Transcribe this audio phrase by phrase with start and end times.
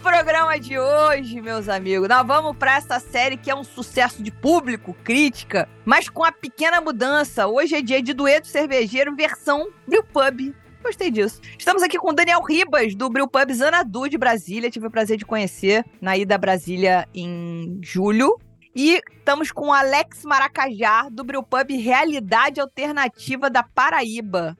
[0.00, 4.30] programa de hoje, meus amigos, nós vamos para essa série que é um sucesso de
[4.30, 7.46] público, crítica, mas com a pequena mudança.
[7.46, 10.54] Hoje é dia de dueto cervejeiro versão Brew Pub.
[10.82, 11.40] Gostei disso.
[11.58, 14.70] Estamos aqui com Daniel Ribas, do Brew Pub Zanadu de Brasília.
[14.70, 18.38] Tive o prazer de conhecer na ida a Brasília em julho.
[18.74, 24.56] E estamos com Alex Maracajá, do Brew Pub Realidade Alternativa da Paraíba.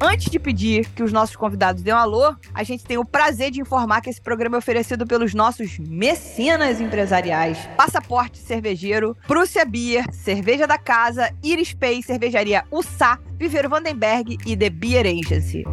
[0.00, 3.50] Antes de pedir que os nossos convidados dêem um alô, a gente tem o prazer
[3.50, 7.58] de informar que esse programa é oferecido pelos nossos mecenas empresariais.
[7.76, 14.70] Passaporte Cervejeiro, Prússia Beer, Cerveja da Casa, Iris Pay, Cervejaria Ussá, Viveiro Vandenberg e The
[14.70, 15.64] Beer Agency.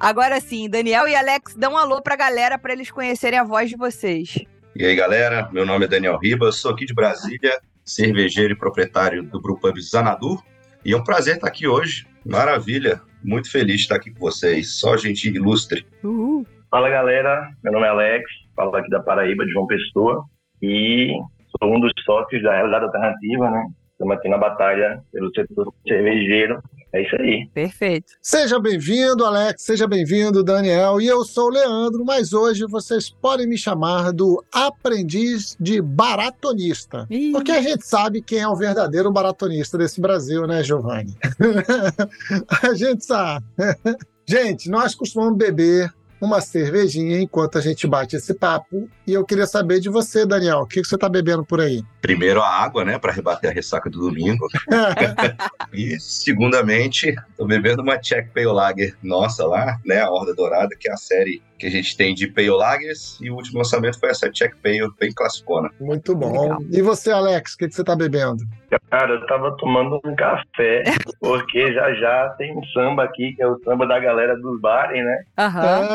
[0.00, 3.70] Agora sim, Daniel e Alex, dão um alô pra galera para eles conhecerem a voz
[3.70, 4.38] de vocês.
[4.74, 9.22] E aí, galera, meu nome é Daniel Ribas, sou aqui de Brasília, cervejeiro e proprietário
[9.22, 10.42] do Brewpub Zanadu.
[10.84, 12.06] E é um prazer estar aqui hoje.
[12.26, 14.78] Maravilha, muito feliz de estar aqui com vocês.
[14.78, 15.86] Só gente ilustre.
[16.02, 16.46] Uhul.
[16.70, 20.24] Fala galera, meu nome é Alex, falo aqui da Paraíba, de João Pessoa,
[20.60, 21.12] e
[21.58, 23.64] sou um dos sócios da Realidade Alternativa, né?
[23.92, 26.60] Estamos aqui na batalha pelo setor cervejeiro.
[26.94, 27.48] É isso aí.
[27.52, 28.12] Perfeito.
[28.22, 31.00] Seja bem-vindo, Alex, seja bem-vindo, Daniel.
[31.00, 37.04] E eu sou o Leandro, mas hoje vocês podem me chamar do aprendiz de baratonista.
[37.10, 37.32] Ih.
[37.32, 41.16] Porque a gente sabe quem é o verdadeiro baratonista desse Brasil, né, Giovanni?
[42.62, 43.44] a gente sabe.
[44.26, 48.88] Gente, nós costumamos beber uma cervejinha enquanto a gente bate esse papo.
[49.06, 51.82] E eu queria saber de você, Daniel, o que que você está bebendo por aí?
[52.00, 54.46] Primeiro a água, né, para rebater a ressaca do domingo.
[55.72, 60.88] E, segundamente, tô bebendo uma Czech Pale Lager nossa lá, né, a Horda Dourada, que
[60.88, 63.18] é a série que a gente tem de Pale Lagers.
[63.20, 65.70] E o último lançamento foi essa Czech Pale, bem classicona.
[65.80, 66.42] Muito bom.
[66.42, 66.58] Legal.
[66.70, 68.42] E você, Alex, o que que você está bebendo?
[68.90, 70.82] Cara, eu tava tomando um café,
[71.20, 75.04] porque já já tem um samba aqui, que é o samba da galera dos bares,
[75.04, 75.22] né?
[75.38, 75.88] Aham.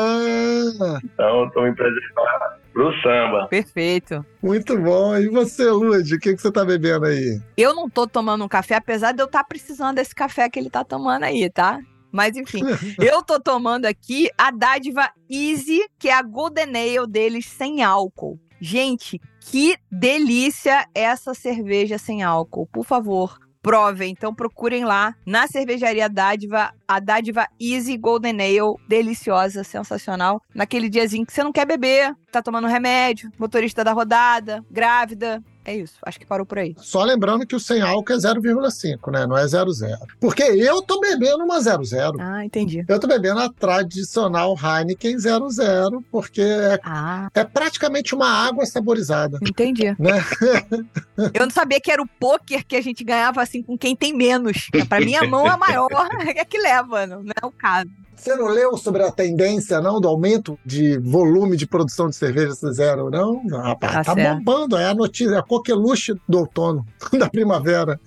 [0.80, 3.48] Ah, Então eu tô me preservando pro samba.
[3.48, 4.24] Perfeito.
[4.42, 5.16] muito bom.
[5.18, 7.38] E você, Lud, o que que você está bebendo aí?
[7.56, 10.70] Eu não tô tomando um café, apesar de eu estar precisando desse café que ele
[10.70, 11.80] tá tomando aí, tá?
[12.12, 12.62] Mas enfim,
[12.98, 18.38] eu tô tomando aqui a dádiva Easy, que é a Golden Ale deles sem álcool.
[18.60, 22.66] Gente, que delícia essa cerveja sem álcool.
[22.66, 24.12] Por favor, provem.
[24.12, 30.42] Então procurem lá na cervejaria Dádiva, a Dádiva Easy Golden Ale, deliciosa, sensacional.
[30.54, 35.42] Naquele diazinho que você não quer beber, tá tomando remédio, motorista da rodada, grávida.
[35.70, 36.74] É isso, acho que parou por aí.
[36.78, 39.24] Só lembrando que o sem álcool é 0,5, né?
[39.24, 39.70] Não é 00.
[40.18, 42.16] Porque eu tô bebendo uma 00.
[42.18, 42.84] Ah, entendi.
[42.88, 49.38] Eu tô bebendo a tradicional Heineken 00, porque é, Ah, é praticamente uma água saborizada,
[49.42, 49.94] entendi.
[49.96, 50.24] né?
[51.32, 54.12] Eu não sabia que era o poker que a gente ganhava assim com quem tem
[54.12, 54.68] menos.
[54.88, 55.88] Pra mim, a mão é maior
[56.34, 57.88] é que leva, não é o caso.
[58.20, 62.52] Você não leu sobre a tendência, não, do aumento de volume de produção de cerveja
[62.70, 63.46] zero, não?
[63.48, 64.76] Rapaz, Tá tá, bombando.
[64.76, 66.84] É a notícia, é a coqueluche do outono,
[67.18, 67.98] da primavera.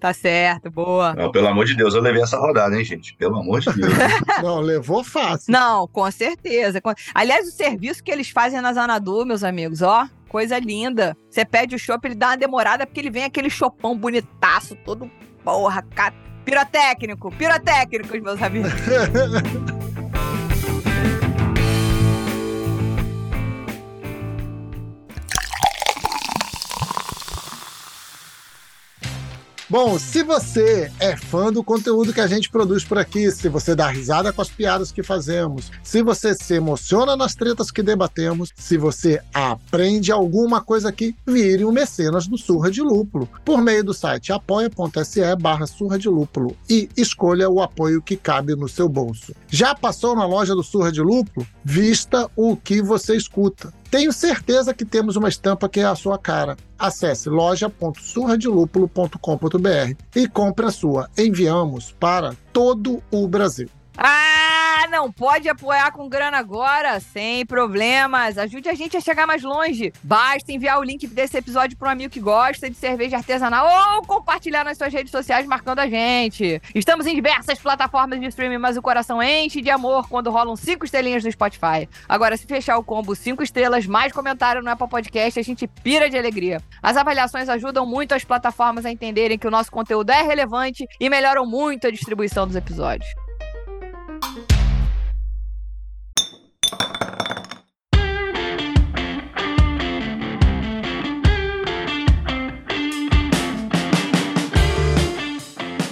[0.00, 1.12] Tá certo, boa.
[1.12, 3.14] Não, pelo amor de Deus, eu levei essa rodada, hein, gente?
[3.16, 3.92] Pelo amor de Deus.
[4.42, 5.52] Não, levou fácil.
[5.52, 6.80] Não, com certeza.
[7.14, 11.14] Aliás, o serviço que eles fazem na Zanadu, meus amigos, ó, coisa linda.
[11.28, 15.10] Você pede o chopp, ele dá uma demorada porque ele vem aquele chopão bonitaço, todo
[15.44, 15.82] porra,
[16.50, 18.72] pirotécnico, pirotécnicos, meus amigos.
[29.70, 33.72] Bom, se você é fã do conteúdo que a gente produz por aqui, se você
[33.72, 38.50] dá risada com as piadas que fazemos, se você se emociona nas tretas que debatemos,
[38.56, 43.84] se você aprende alguma coisa aqui, vire um mecenas do Surra de Lúpulo, por meio
[43.84, 48.88] do site apoia.se barra Surra de Lúpulo e escolha o apoio que cabe no seu
[48.88, 49.32] bolso.
[49.48, 51.46] Já passou na loja do Surra de Lúpulo?
[51.64, 53.72] Vista o que você escuta.
[53.90, 56.56] Tenho certeza que temos uma estampa que é a sua cara.
[56.78, 61.10] Acesse loja.surradelúpulo.com.br e compre a sua.
[61.18, 63.68] Enviamos para todo o Brasil.
[64.90, 66.98] Não pode apoiar com grana agora?
[66.98, 68.36] Sem problemas.
[68.36, 69.92] Ajude a gente a chegar mais longe.
[70.02, 74.02] Basta enviar o link desse episódio para um amigo que gosta de cerveja artesanal ou
[74.02, 76.60] compartilhar nas suas redes sociais marcando a gente.
[76.74, 80.84] Estamos em diversas plataformas de streaming, mas o coração enche de amor quando rolam cinco
[80.84, 81.88] estrelinhas no Spotify.
[82.08, 86.10] Agora, se fechar o combo cinco estrelas, mais comentário no Apple Podcast, a gente pira
[86.10, 86.60] de alegria.
[86.82, 91.08] As avaliações ajudam muito as plataformas a entenderem que o nosso conteúdo é relevante e
[91.08, 93.08] melhoram muito a distribuição dos episódios.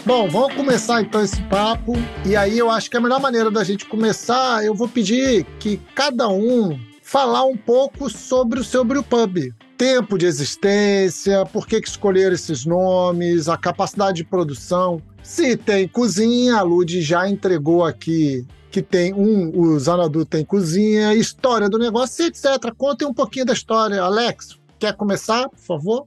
[0.09, 1.93] Bom, vamos começar então esse papo.
[2.25, 5.77] E aí eu acho que a melhor maneira da gente começar, eu vou pedir que
[5.95, 9.53] cada um falar um pouco sobre o seu brewpub.
[9.77, 15.03] Tempo de existência, por que, que escolheram esses nomes, a capacidade de produção.
[15.23, 21.13] Se tem cozinha, a Lud já entregou aqui que tem um, o Zanadu tem cozinha,
[21.13, 22.47] história do negócio, etc.
[22.79, 24.01] Contem um pouquinho da história.
[24.01, 26.07] Alex, quer começar, por favor?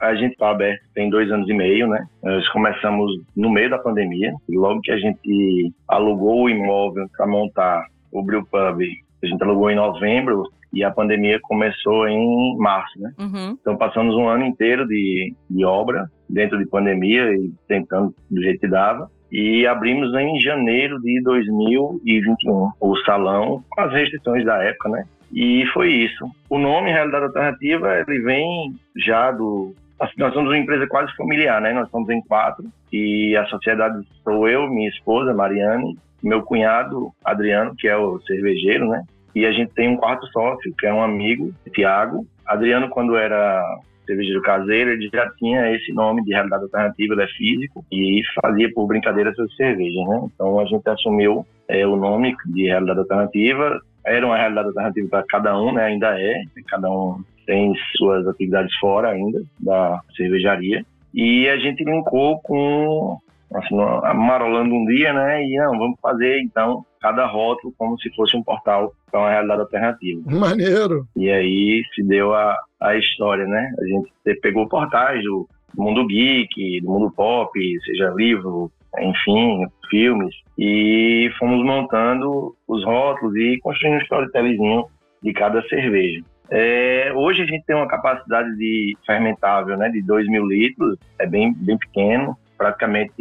[0.00, 2.06] A gente está aberto tem dois anos e meio, né?
[2.22, 4.32] Nós começamos no meio da pandemia.
[4.48, 8.82] Logo que a gente alugou o imóvel para montar o Brew Pub,
[9.22, 13.12] a gente alugou em novembro e a pandemia começou em março, né?
[13.18, 13.56] Uhum.
[13.60, 18.60] Então passamos um ano inteiro de, de obra dentro de pandemia e tentando do jeito
[18.60, 19.10] que dava.
[19.30, 25.04] E abrimos em janeiro de 2021 o salão com as restrições da época, né?
[25.32, 26.30] E foi isso.
[26.48, 29.74] O nome Realidade Alternativa ele vem já do
[30.16, 31.72] nós somos uma empresa quase familiar, né?
[31.72, 37.74] Nós somos em quatro e a sociedade sou eu, minha esposa, Mariane, meu cunhado, Adriano,
[37.76, 39.04] que é o cervejeiro, né?
[39.34, 42.26] E a gente tem um quarto sócio, que é um amigo, Tiago.
[42.46, 43.62] Adriano, quando era
[44.06, 48.72] cervejeiro caseiro, ele já tinha esse nome de realidade alternativa, ele é físico e fazia
[48.72, 50.28] por brincadeira suas cervejas, né?
[50.34, 53.80] Então a gente assumiu é, o nome de realidade alternativa.
[54.04, 55.84] Era uma realidade alternativa para cada um, né?
[55.84, 60.84] Ainda é, cada um tem suas atividades fora ainda da cervejaria.
[61.14, 63.16] E a gente linkou com,
[63.54, 63.74] assim,
[64.04, 65.42] amarolando um dia, né?
[65.42, 69.62] E não, vamos fazer então cada rótulo como se fosse um portal para uma realidade
[69.62, 70.20] alternativa.
[70.26, 71.06] Maneiro!
[71.16, 73.72] E aí se deu a, a história, né?
[73.80, 77.50] A gente pegou portais do mundo geek, do mundo pop,
[77.86, 84.84] seja livro, enfim, filmes, e fomos montando os rótulos e construindo um storytellingzinho
[85.22, 86.22] de cada cerveja.
[86.50, 91.26] É, hoje a gente tem uma capacidade de fermentável né, de 2 mil litros, é
[91.26, 93.12] bem, bem pequeno, praticamente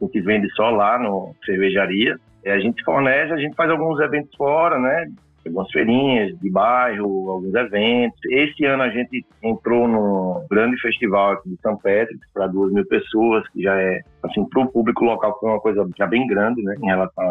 [0.00, 2.16] a gente vende só lá no cervejaria.
[2.44, 5.10] É, a gente fornece, a gente faz alguns eventos fora, né?
[5.46, 8.18] Algumas feirinhas de bairro, alguns eventos.
[8.30, 12.86] Esse ano a gente entrou num grande festival aqui de São Patrick para duas mil
[12.86, 16.62] pessoas, que já é, assim, para o público local foi uma coisa já bem grande,
[16.62, 17.24] né, em relação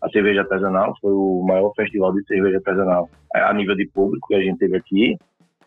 [0.00, 0.94] à cerveja artesanal.
[1.00, 4.58] Foi o maior festival de cerveja artesanal é, a nível de público que a gente
[4.58, 5.16] teve aqui.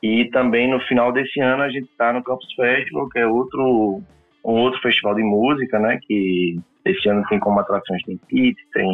[0.04, 4.02] E também no final desse ano a gente está no Campus Festival, que é outro
[4.44, 8.88] um outro festival de música, né, que esse ano tem como atrações, tem Pit, tem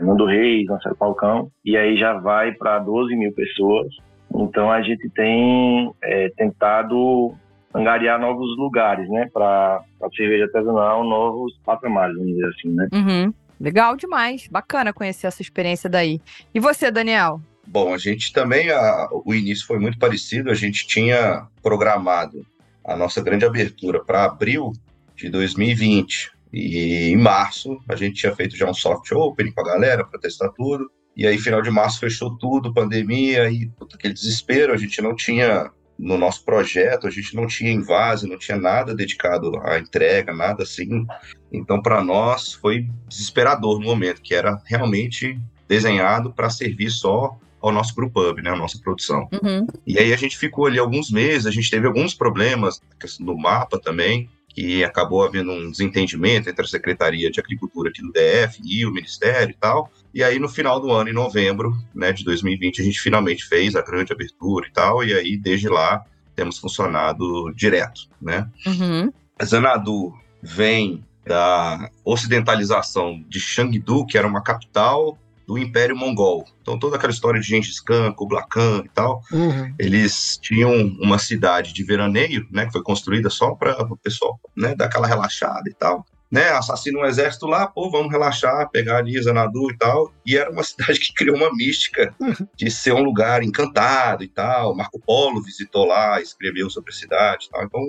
[0.00, 3.86] Mundo Reis, Marcelo Falcão, e aí já vai para 12 mil pessoas.
[4.34, 7.34] Então a gente tem é, tentado
[7.74, 12.88] angariar novos lugares, né, para a cerveja artesanal, novos patamares, vamos dizer assim, né.
[12.92, 13.34] Uhum.
[13.58, 16.20] Legal demais, bacana conhecer essa experiência daí.
[16.52, 17.40] E você, Daniel?
[17.66, 22.44] Bom, a gente também, a, o início foi muito parecido, a gente tinha programado
[22.84, 24.72] a nossa grande abertura para abril
[25.14, 26.32] de 2020.
[26.52, 30.20] E em março a gente tinha feito já um soft opening com a galera para
[30.20, 30.90] testar tudo.
[31.16, 34.72] E aí, final de março, fechou tudo, pandemia, e puta, aquele desespero.
[34.72, 38.94] A gente não tinha, no nosso projeto, a gente não tinha invase, não tinha nada
[38.94, 41.06] dedicado à entrega, nada assim.
[41.52, 47.70] Então, para nós, foi desesperador no momento, que era realmente desenhado para servir só ao
[47.70, 49.28] nosso Group Hub, né, a nossa produção.
[49.32, 49.66] Uhum.
[49.86, 53.38] E aí a gente ficou ali alguns meses, a gente teve alguns problemas, questão do
[53.38, 58.60] mapa também, que acabou havendo um desentendimento entre a Secretaria de Agricultura aqui do DF
[58.64, 59.90] e o Ministério e tal.
[60.12, 63.74] E aí, no final do ano, em novembro né, de 2020, a gente finalmente fez
[63.74, 66.04] a grande abertura e tal, e aí, desde lá,
[66.34, 68.48] temos funcionado direto, né?
[68.66, 69.12] Uhum.
[69.38, 75.18] A Zanadu vem da ocidentalização de Chengdu, que era uma capital
[75.52, 76.46] do Império Mongol.
[76.62, 79.74] Então, toda aquela história de Gengis Khan, Kublai Khan e tal, Uhum.
[79.78, 84.74] eles tinham uma cidade de veraneio, né, que foi construída só para o pessoal, né,
[84.74, 86.06] dar aquela relaxada e tal.
[86.30, 90.10] Né, assassina um exército lá, pô, vamos relaxar, pegar ali Zanadu e tal.
[90.24, 92.14] E era uma cidade que criou uma mística
[92.56, 94.74] de ser um lugar encantado e tal.
[94.74, 97.64] Marco Polo visitou lá, escreveu sobre a cidade e tal.
[97.64, 97.80] Então,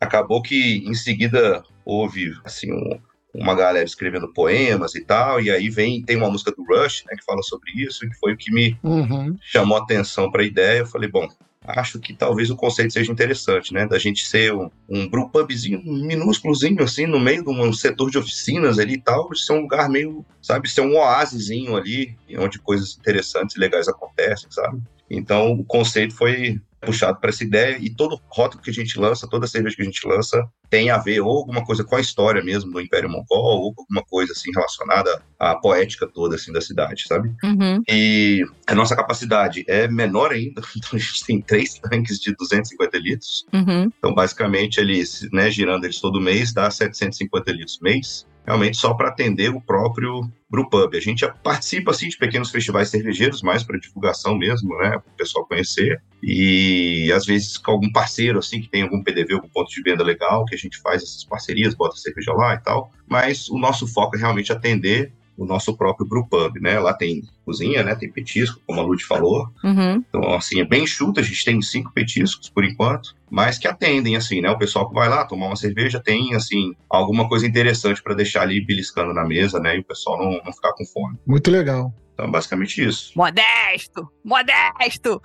[0.00, 2.98] acabou que em seguida houve assim um,
[3.34, 7.16] uma galera escrevendo poemas e tal, e aí vem, tem uma música do Rush, né,
[7.16, 9.36] que fala sobre isso, que foi o que me Uhum.
[9.40, 10.80] chamou a atenção para a ideia.
[10.80, 11.26] Eu falei, bom,
[11.64, 13.86] acho que talvez o conceito seja interessante, né?
[13.86, 18.78] Da gente ser um, um brewpubzinho minúsculozinho, assim, no meio de um setor de oficinas
[18.78, 23.56] ali e tal, ser um lugar meio, sabe, ser um oásisinho ali, onde coisas interessantes
[23.56, 24.80] e legais acontecem, sabe?
[25.08, 29.28] Então, o conceito foi puxado para essa ideia e todo rótulo que a gente lança,
[29.28, 32.42] toda cerveja que a gente lança, tem a ver ou alguma coisa com a história
[32.42, 37.04] mesmo do Império Mongol, ou alguma coisa assim relacionada à poética toda assim da cidade,
[37.06, 37.30] sabe?
[37.42, 37.82] Uhum.
[37.88, 42.98] E a nossa capacidade é menor ainda, então a gente tem três tanques de 250
[42.98, 43.46] litros.
[43.52, 43.90] Uhum.
[43.98, 49.08] Então, basicamente, eles, né, girando eles todo mês, dá 750 litros mês, realmente só para
[49.08, 50.96] atender o próprio Brewpub.
[50.96, 55.16] A gente participa, assim, de pequenos festivais cervejeiros, mais para divulgação mesmo, né, para o
[55.16, 56.02] pessoal conhecer.
[56.22, 60.04] E, às vezes, com algum parceiro, assim, que tem algum PDV, algum ponto de venda
[60.04, 62.92] legal, que a gente faz essas parcerias, bota cerveja lá e tal.
[63.08, 66.78] Mas o nosso foco é realmente atender o nosso próprio brewpub, né?
[66.78, 67.94] Lá tem cozinha, né?
[67.94, 69.48] Tem petisco, como a Lud falou.
[69.64, 70.04] Uhum.
[70.08, 74.16] Então, assim, é bem enxuto, a gente tem cinco petiscos por enquanto, mas que atendem,
[74.16, 74.50] assim, né?
[74.50, 78.42] O pessoal que vai lá tomar uma cerveja tem, assim, alguma coisa interessante para deixar
[78.42, 79.76] ali beliscando na mesa, né?
[79.76, 81.18] E o pessoal não, não ficar com fome.
[81.26, 81.92] Muito legal.
[82.14, 83.12] Então, é basicamente isso.
[83.16, 84.10] Modesto!
[84.22, 85.22] Modesto!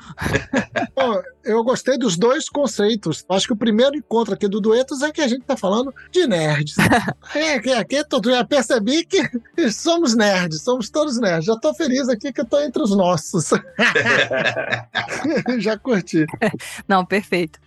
[0.95, 3.25] Pô, eu gostei dos dois conceitos.
[3.29, 6.25] Acho que o primeiro encontro aqui do Duetos é que a gente tá falando de
[6.25, 6.75] nerds.
[7.35, 9.21] é, que aqui tu já percebi que
[9.69, 11.45] somos nerds, somos todos nerds.
[11.45, 13.49] Já tô feliz aqui que eu tô entre os nossos.
[15.59, 16.25] já curti.
[16.87, 17.59] Não, perfeito.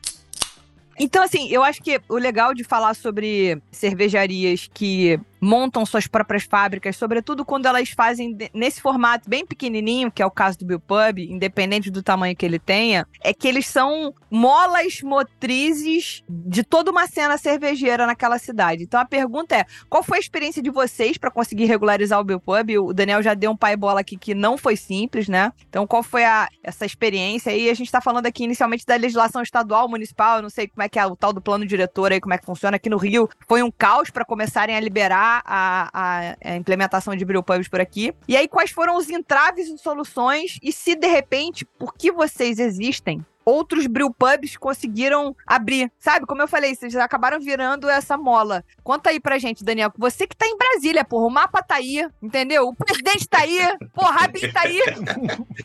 [0.99, 6.45] Então, assim, eu acho que o legal de falar sobre cervejarias que montam suas próprias
[6.45, 10.81] fábricas, sobretudo quando elas fazem nesse formato bem pequenininho, que é o caso do Bill
[10.81, 16.91] Pub, independente do tamanho que ele tenha, é que eles são molas motrizes de toda
[16.91, 18.85] uma cena cervejeira naquela cidade.
[18.85, 22.41] Então a pergunta é, qual foi a experiência de vocês para conseguir regularizar o Bill
[22.41, 22.71] Pub?
[22.79, 25.53] O Daniel já deu um pai bola aqui que não foi simples, né?
[25.69, 27.51] Então qual foi a, essa experiência?
[27.51, 30.83] E a gente está falando aqui inicialmente da legislação estadual, municipal, eu não sei como
[30.83, 32.97] é que é o tal do plano diretor aí, como é que funciona aqui no
[32.97, 33.29] Rio.
[33.49, 38.13] Foi um caos para começarem a liberar a, a- a implementação de brewpubs por aqui.
[38.27, 40.59] E aí, quais foram os entraves e soluções?
[40.63, 43.25] E se, de repente, por que vocês existem?
[43.45, 45.91] Outros brewpubs conseguiram abrir.
[45.99, 48.65] Sabe, como eu falei, vocês acabaram virando essa mola.
[48.83, 49.93] Conta aí pra gente, Daniel.
[49.97, 51.27] Você que tá em Brasília, porra.
[51.27, 52.69] O mapa tá aí, entendeu?
[52.69, 53.59] O presidente tá aí.
[53.95, 54.81] Porra, a Rabin tá aí.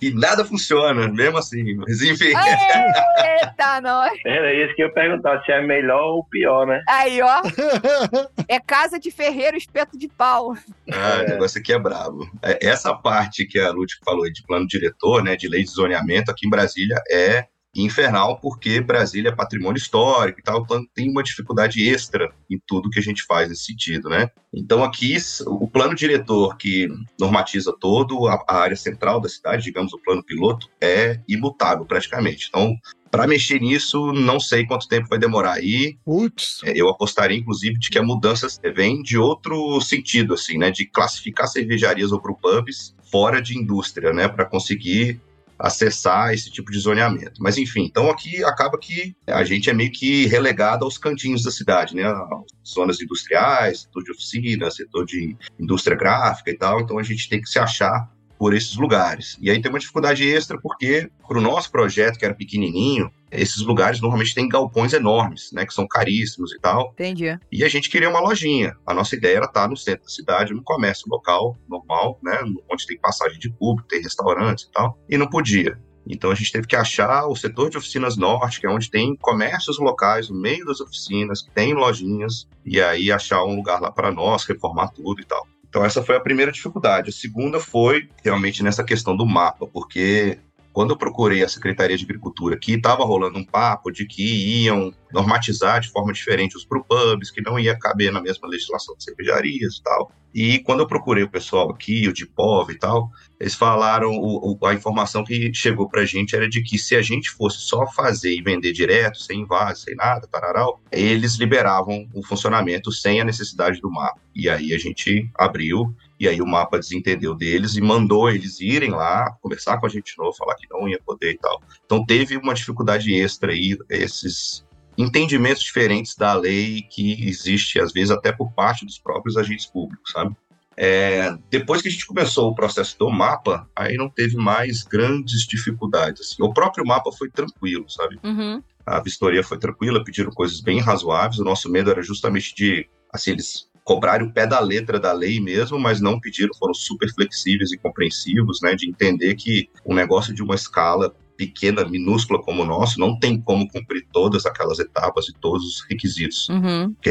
[0.01, 1.75] E nada funciona, mesmo assim.
[1.77, 2.25] Mas, enfim.
[2.25, 4.11] Eita, nós.
[4.25, 6.81] Era isso que eu ia perguntar, se é melhor ou pior, né?
[6.87, 7.41] Aí, ó.
[8.47, 10.55] É casa de ferreiro, espeto de pau.
[10.91, 12.29] Ah, o negócio aqui é brabo.
[12.43, 15.71] É, Essa parte que a Lud falou aí de plano diretor, né, de lei de
[15.71, 21.09] zoneamento aqui em Brasília é infernal porque Brasília é patrimônio histórico e tal, então tem
[21.09, 24.29] uma dificuldade extra em tudo que a gente faz nesse sentido, né?
[24.53, 26.87] Então aqui o plano diretor que
[27.19, 32.47] normatiza todo a, a área central da cidade, digamos o plano piloto, é imutável praticamente.
[32.49, 32.77] Então
[33.15, 35.97] para mexer nisso, não sei quanto tempo vai demorar aí.
[36.03, 36.59] Putz.
[36.65, 40.69] É, Eu apostaria, inclusive, de que a mudança vem de outro sentido, assim, né?
[40.69, 44.27] De classificar cervejarias ou brewpubs fora de indústria, né?
[44.27, 45.21] Para conseguir
[45.57, 47.41] acessar esse tipo de zoneamento.
[47.41, 51.51] Mas, enfim, então aqui acaba que a gente é meio que relegado aos cantinhos da
[51.51, 52.03] cidade, né?
[52.05, 56.81] As zonas industriais, setor de oficina, setor de indústria gráfica e tal.
[56.81, 59.37] Então a gente tem que se achar por esses lugares.
[59.41, 63.61] E aí tem uma dificuldade extra porque para o nosso projeto, que era pequenininho, esses
[63.61, 66.91] lugares normalmente têm galpões enormes, né, que são caríssimos e tal.
[66.93, 67.37] Entendi.
[67.51, 68.75] E a gente queria uma lojinha.
[68.85, 72.37] A nossa ideia era estar no centro da cidade, no comércio local, normal, né,
[72.71, 75.77] onde tem passagem de público, tem restaurantes e tal, e não podia.
[76.07, 79.15] Então a gente teve que achar o setor de oficinas norte, que é onde tem
[79.15, 83.91] comércios locais no meio das oficinas, que tem lojinhas, e aí achar um lugar lá
[83.91, 85.47] para nós, reformar tudo e tal.
[85.75, 87.09] Então essa foi a primeira dificuldade.
[87.09, 90.39] A segunda foi realmente nessa questão do mapa, porque
[90.75, 94.93] quando eu procurei a Secretaria de Agricultura, que estava rolando um papo de que iam
[95.09, 99.77] normatizar de forma diferente os brewpubs, que não ia caber na mesma legislação de cervejarias
[99.77, 100.11] e tal.
[100.33, 104.57] E quando eu procurei o pessoal aqui, o de POV e tal, eles falaram, o,
[104.59, 107.87] o, a informação que chegou pra gente era de que se a gente fosse só
[107.87, 113.23] fazer e vender direto, sem invase, sem nada, tararau, eles liberavam o funcionamento sem a
[113.23, 114.19] necessidade do mapa.
[114.35, 118.91] E aí a gente abriu, e aí o mapa desentendeu deles e mandou eles irem
[118.91, 121.61] lá, conversar com a gente de novo, falar que não ia poder e tal.
[121.85, 124.65] Então teve uma dificuldade extra aí, esses
[124.97, 130.11] entendimentos diferentes da lei que existe, às vezes, até por parte dos próprios agentes públicos,
[130.11, 130.35] sabe?
[130.77, 135.45] É, depois que a gente começou o processo do mapa, aí não teve mais grandes
[135.47, 136.21] dificuldades.
[136.21, 136.43] Assim.
[136.43, 138.19] O próprio mapa foi tranquilo, sabe?
[138.23, 138.61] Uhum.
[138.85, 141.39] A vistoria foi tranquila, pediram coisas bem razoáveis.
[141.39, 145.39] O nosso medo era justamente de, assim, eles cobraram o pé da letra da lei
[145.39, 150.33] mesmo, mas não pediram, foram super flexíveis e compreensivos, né, de entender que o negócio
[150.33, 155.27] de uma escala pequena, minúscula como o nosso, não tem como cumprir todas aquelas etapas
[155.27, 156.95] e todos os requisitos Uhum.
[157.01, 157.09] que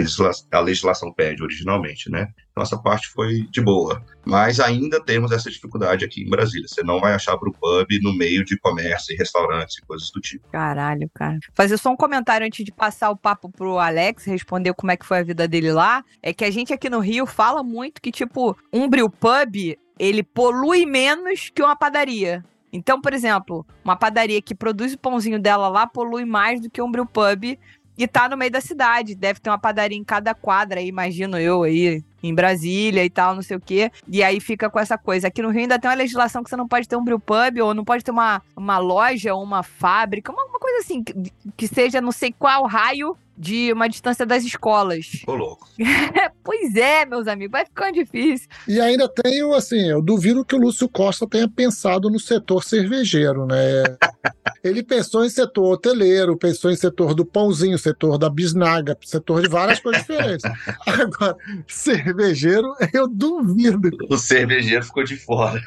[0.53, 2.29] a legislação pede originalmente, né?
[2.51, 4.01] Então essa parte foi de boa.
[4.25, 6.69] Mas ainda temos essa dificuldade aqui em Brasília.
[6.69, 10.21] Você não vai achar pro pub no meio de comércio e restaurantes e coisas do
[10.21, 10.49] tipo.
[10.51, 11.37] Caralho, cara.
[11.53, 15.05] Fazer só um comentário antes de passar o papo pro Alex, responder como é que
[15.05, 16.05] foi a vida dele lá.
[16.23, 20.23] É que a gente aqui no Rio fala muito que, tipo, um brew pub, ele
[20.23, 22.45] polui menos que uma padaria.
[22.75, 26.83] Então, por exemplo, uma padaria que produz o pãozinho dela lá polui mais do que
[26.83, 27.57] um brew pub
[27.97, 29.15] e tá no meio da cidade.
[29.15, 33.33] Deve ter uma padaria em cada quadra, aí, imagino eu aí, em Brasília e tal,
[33.33, 33.93] não sei o quê.
[34.09, 35.29] E aí fica com essa coisa.
[35.29, 37.61] Aqui no Rio ainda tem uma legislação que você não pode ter um brew pub
[37.63, 41.15] ou não pode ter uma, uma loja ou uma fábrica, uma, uma coisa assim, que,
[41.57, 45.23] que seja não sei qual raio de uma distância das escolas.
[45.27, 45.69] Ô, louco.
[46.43, 48.49] pois é, meus amigos, vai ficando difícil.
[48.67, 53.47] E ainda tenho, assim, eu duvido que o Lúcio Costa tenha pensado no setor cervejeiro,
[53.47, 53.57] né?
[54.63, 59.49] Ele pensou em setor hoteleiro, pensou em setor do pãozinho, setor da bisnaga, setor de
[59.49, 60.51] várias coisas diferentes.
[60.87, 61.37] Agora,
[61.69, 63.91] cervejeiro, eu duvido.
[64.09, 65.61] O cervejeiro ficou de fora.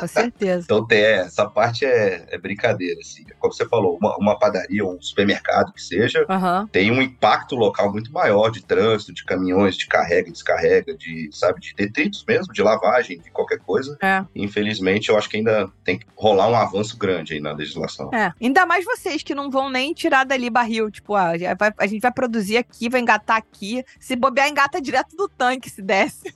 [0.00, 0.64] Com certeza.
[0.64, 3.24] Então, tem, é, essa parte é, é brincadeira, assim.
[3.38, 6.68] Como você falou, uma, uma padaria um supermercado que seja, Aham.
[6.70, 11.28] tem um impacto local muito maior de trânsito, de caminhões, de carrega e descarrega, de,
[11.32, 13.96] sabe, de detritos mesmo, de lavagem, de qualquer coisa.
[14.02, 14.24] É.
[14.34, 18.10] Infelizmente, eu acho que ainda tem que rolar um avanço grande aí na legislação.
[18.14, 18.32] É.
[18.40, 20.90] Ainda mais vocês que não vão nem tirar dali barril.
[20.90, 23.84] Tipo, ah, já vai- a gente vai produzir aqui, vai engatar aqui.
[23.98, 26.32] Se bobear, engata direto do tanque, se desce.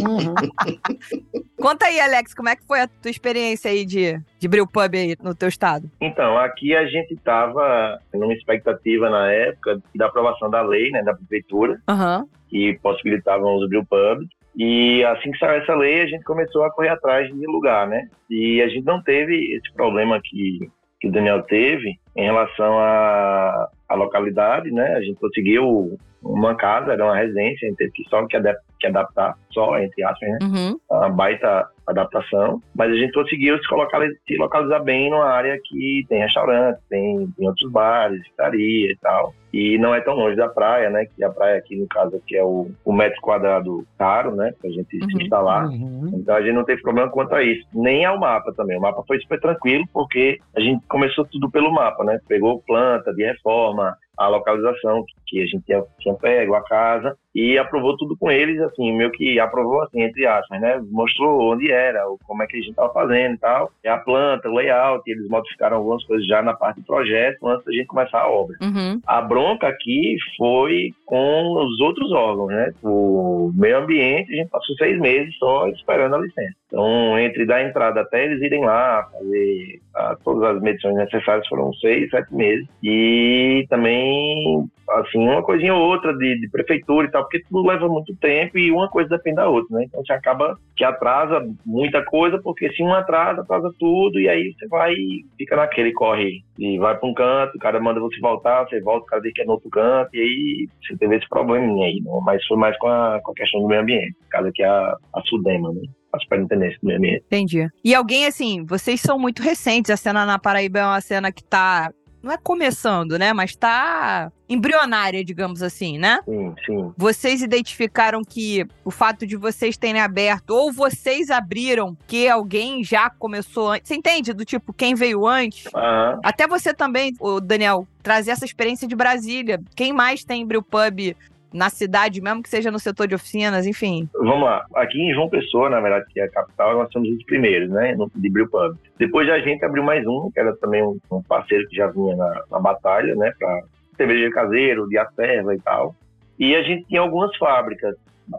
[0.00, 0.34] Uhum.
[1.56, 5.16] Conta aí, Alex, como é que foi a tua experiência aí de, de pub aí
[5.22, 5.90] no teu estado?
[6.00, 11.14] Então, aqui a gente estava numa expectativa na época da aprovação da lei, né, da
[11.14, 12.26] prefeitura, Aham.
[12.48, 14.28] que possibilitavam os pubs.
[14.56, 18.08] E assim que saiu essa lei, a gente começou a correr atrás de lugar, né?
[18.30, 20.70] E a gente não teve esse problema que,
[21.00, 24.94] que o Daniel teve em relação à, à localidade, né?
[24.94, 28.58] A gente conseguiu uma casa, era uma residência, a gente teve que só que, adap-
[28.80, 30.38] que adaptar, só entre aspas, né?
[30.42, 30.78] Uhum.
[30.90, 36.04] uma baita adaptação, mas a gente conseguiu se, colocar, se localizar bem numa área que
[36.08, 39.34] tem restaurante, tem, tem outros bares, pizzaria e tal.
[39.52, 41.04] E não é tão longe da praia, né?
[41.14, 44.52] Que a praia aqui, no caso, aqui é o, o metro quadrado caro, né?
[44.60, 45.10] Pra gente Uhum.
[45.10, 45.66] se instalar.
[45.66, 46.10] Uhum.
[46.14, 47.64] Então a gente não teve problema quanto a isso.
[47.74, 48.76] Nem ao mapa também.
[48.78, 52.18] O mapa foi super tranquilo, porque a gente começou tudo pelo mapa, né?
[52.26, 57.96] Pegou planta de reforma, a localização que a gente tinha, pego, a casa, e aprovou
[57.96, 60.80] tudo com eles, assim, meio que aprovou, assim, entre aspas, né?
[60.90, 63.70] Mostrou onde era, como é que a gente estava fazendo e tal.
[63.82, 67.64] E a planta, o layout, eles modificaram algumas coisas já na parte do projeto antes
[67.64, 68.56] da gente começar a obra.
[68.62, 69.00] Uhum.
[69.06, 72.72] A bronca aqui foi com os outros órgãos, né?
[72.82, 76.54] O meio ambiente, a gente passou seis meses só esperando a licença.
[76.66, 81.72] Então, entre dar entrada até eles irem lá, fazer ah, todas as medições necessárias, foram
[81.74, 82.66] seis, sete meses.
[82.82, 87.88] E também, assim, uma coisinha ou outra de, de prefeitura e tal, porque tudo leva
[87.88, 89.84] muito tempo e uma coisa depende da outra, né?
[89.84, 94.52] Então, você acaba que atrasa muita coisa, porque se um atrasa, atrasa tudo, e aí
[94.52, 98.18] você vai e fica naquele corre e vai para um canto, o cara manda você
[98.20, 101.16] voltar, você volta, o cara diz que é no outro canto, e aí você teve
[101.16, 102.10] esse probleminha aí, né?
[102.24, 105.20] mas foi mais com a, com a questão do meio ambiente, caso é a, a
[105.22, 105.82] Sudema, né?
[106.12, 107.24] A Superintendência do Meio Ambiente.
[107.26, 107.68] Entendi.
[107.84, 111.42] E alguém, assim, vocês são muito recentes, a cena na Paraíba é uma cena que
[111.42, 111.90] tá.
[112.24, 113.34] Não é começando, né?
[113.34, 116.20] Mas tá embrionária, digamos assim, né?
[116.24, 116.92] Sim, sim.
[116.96, 123.10] Vocês identificaram que o fato de vocês terem aberto, ou vocês abriram, que alguém já
[123.10, 123.88] começou antes.
[123.88, 124.32] Você entende?
[124.32, 125.66] Do tipo, quem veio antes?
[125.74, 126.18] Aham.
[126.24, 129.60] Até você também, o Daniel, trazer essa experiência de Brasília.
[129.76, 131.14] Quem mais tem brew pub
[131.54, 134.08] na cidade, mesmo que seja no setor de oficinas, enfim.
[134.12, 134.66] Vamos lá.
[134.74, 137.94] Aqui em João Pessoa, na verdade, que é a capital, nós somos os primeiros, né?
[137.94, 138.76] no- De Brew Pub.
[138.98, 142.42] Depois da gente abriu mais um, que era também um, parceiro que já vinha na,
[142.50, 143.32] na batalha, né?
[143.38, 143.60] Pra
[143.96, 145.94] cervejeiro caseiro, de acerva e tal.
[146.38, 147.94] E a gente tinha algumas fábricas,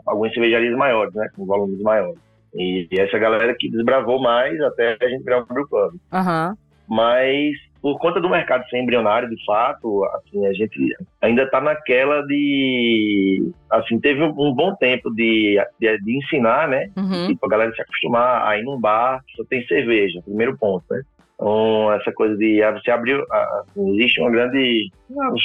[0.05, 1.29] algumas cervejarias maiores, né?
[1.35, 2.19] Com volumes maiores.
[2.53, 5.95] E essa galera que desbravou mais até a gente virar um Brew Pub.
[6.11, 6.55] Aham.
[6.87, 7.53] mas
[7.85, 10.75] por conta do mercado ser embrionário, de fato, assim, a gente
[11.21, 16.89] ainda está naquela de, assim, teve um bom tempo de, de, de ensinar, né?
[16.97, 17.27] Uhum.
[17.27, 21.03] Tipo, a galera se acostumar a ir num bar, só tem cerveja, primeiro ponto, né?
[21.35, 24.89] Então, essa coisa de ah, você abriu, ah, assim, existe uma grande,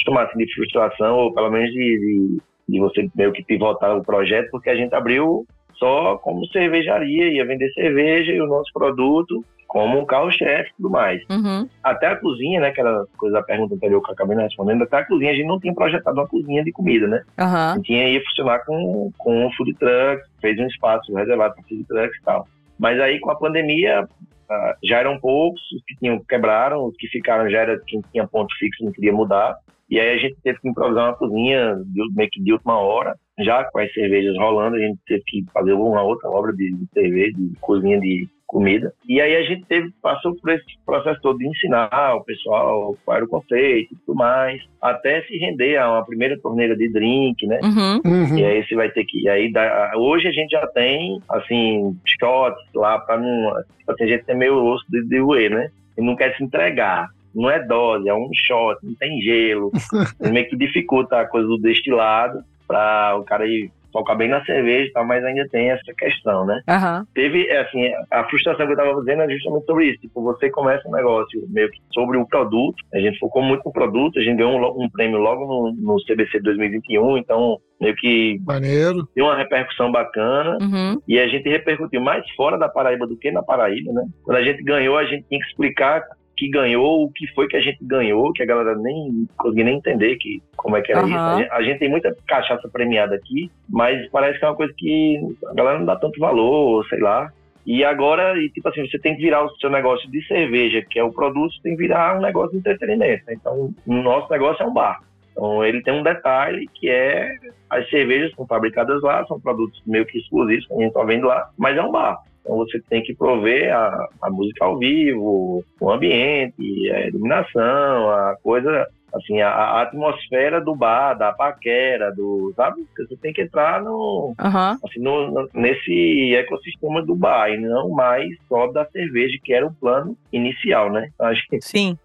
[0.03, 4.03] chamar assim, de frustração, ou pelo menos de, de, de você meio que pivotar o
[4.03, 9.45] projeto, porque a gente abriu só como cervejaria, ia vender cerveja e o nosso produto
[9.71, 11.23] como um carro-chefe e tudo mais.
[11.29, 11.65] Uhum.
[11.81, 14.97] Até a cozinha, né, aquela coisa da pergunta anterior que eu acabei não respondendo, até
[14.97, 17.23] a cozinha, a gente não tinha projetado uma cozinha de comida, né?
[17.37, 17.75] A Aham.
[17.75, 22.19] gente ia funcionar com, com um food truck, fez um espaço reservado para food trucks
[22.19, 22.45] e tal.
[22.77, 24.05] Mas aí com a pandemia
[24.49, 28.27] ah, já eram poucos, os que tinham quebraram, os que ficaram já era quem tinha
[28.27, 29.55] ponto fixo, não queria mudar.
[29.89, 33.15] E aí a gente teve que improvisar uma cozinha de, meio que de última hora,
[33.39, 36.85] já com as cervejas rolando, a gente teve que fazer uma outra obra de, de
[36.93, 38.93] cerveja, de cozinha de comida.
[39.07, 43.15] E aí a gente teve, passou por esse processo todo de ensinar o pessoal qual
[43.17, 47.47] era o conceito e tudo mais, até se render a uma primeira torneira de drink,
[47.47, 47.59] né?
[47.63, 48.01] Uhum.
[48.05, 48.37] Uhum.
[48.37, 49.21] E aí você vai ter que.
[49.21, 53.53] E aí dá- hoje a gente já tem, assim, shots lá pra não.
[53.79, 55.69] Tipo assim, a gente tem meio osso de, de roer, né?
[55.97, 57.07] E não quer se entregar.
[57.33, 59.71] Não é dose, é um shot, não tem gelo.
[60.19, 64.89] meio que dificulta a coisa do destilado pra o cara ir focar bem na cerveja
[64.89, 66.61] e tal, mas ainda tem essa questão, né?
[66.67, 67.05] Aham.
[67.13, 70.01] teve, é, assim, a frustração que eu tava fazendo é justamente sobre isso.
[70.01, 72.75] Tipo, você começa um negócio meio que sobre o produto.
[72.93, 76.03] A gente focou muito no produto, a gente ganhou um, um prêmio logo no, no
[76.05, 79.07] CBC 2021, então meio que Maneiro.
[79.15, 80.57] deu uma repercussão bacana.
[80.61, 81.01] Uhum.
[81.07, 84.03] E a gente repercutiu mais fora da Paraíba do que na Paraíba, né?
[84.23, 86.03] Quando a gente ganhou, a gente tinha que explicar
[86.41, 89.77] que ganhou, o que foi que a gente ganhou, que a galera nem conseguia nem
[89.77, 91.07] entender que, como é que era Aham.
[91.07, 91.19] isso.
[91.19, 94.73] A gente, a gente tem muita cachaça premiada aqui, mas parece que é uma coisa
[94.75, 97.31] que a galera não dá tanto valor, sei lá.
[97.63, 100.97] E agora, e, tipo assim, você tem que virar o seu negócio de cerveja, que
[100.97, 103.23] é o produto, tem que virar um negócio de entretenimento.
[103.29, 104.99] Então, o nosso negócio é um bar.
[105.31, 107.35] Então, ele tem um detalhe que é
[107.69, 111.27] as cervejas são fabricadas lá, são produtos meio que exclusivos que a gente tá vendo
[111.27, 112.17] lá, mas é um bar.
[112.41, 118.35] Então você tem que prover a, a música ao vivo, o ambiente, a iluminação, a
[118.43, 122.85] coisa, assim, a, a atmosfera do bar, da paquera, do, sabe?
[122.97, 124.77] Você tem que entrar no, Aham.
[124.83, 129.73] assim, no, nesse ecossistema do bar e não mais só da cerveja, que era o
[129.73, 131.09] plano inicial, né?
[131.13, 131.97] Então, acho que Sim.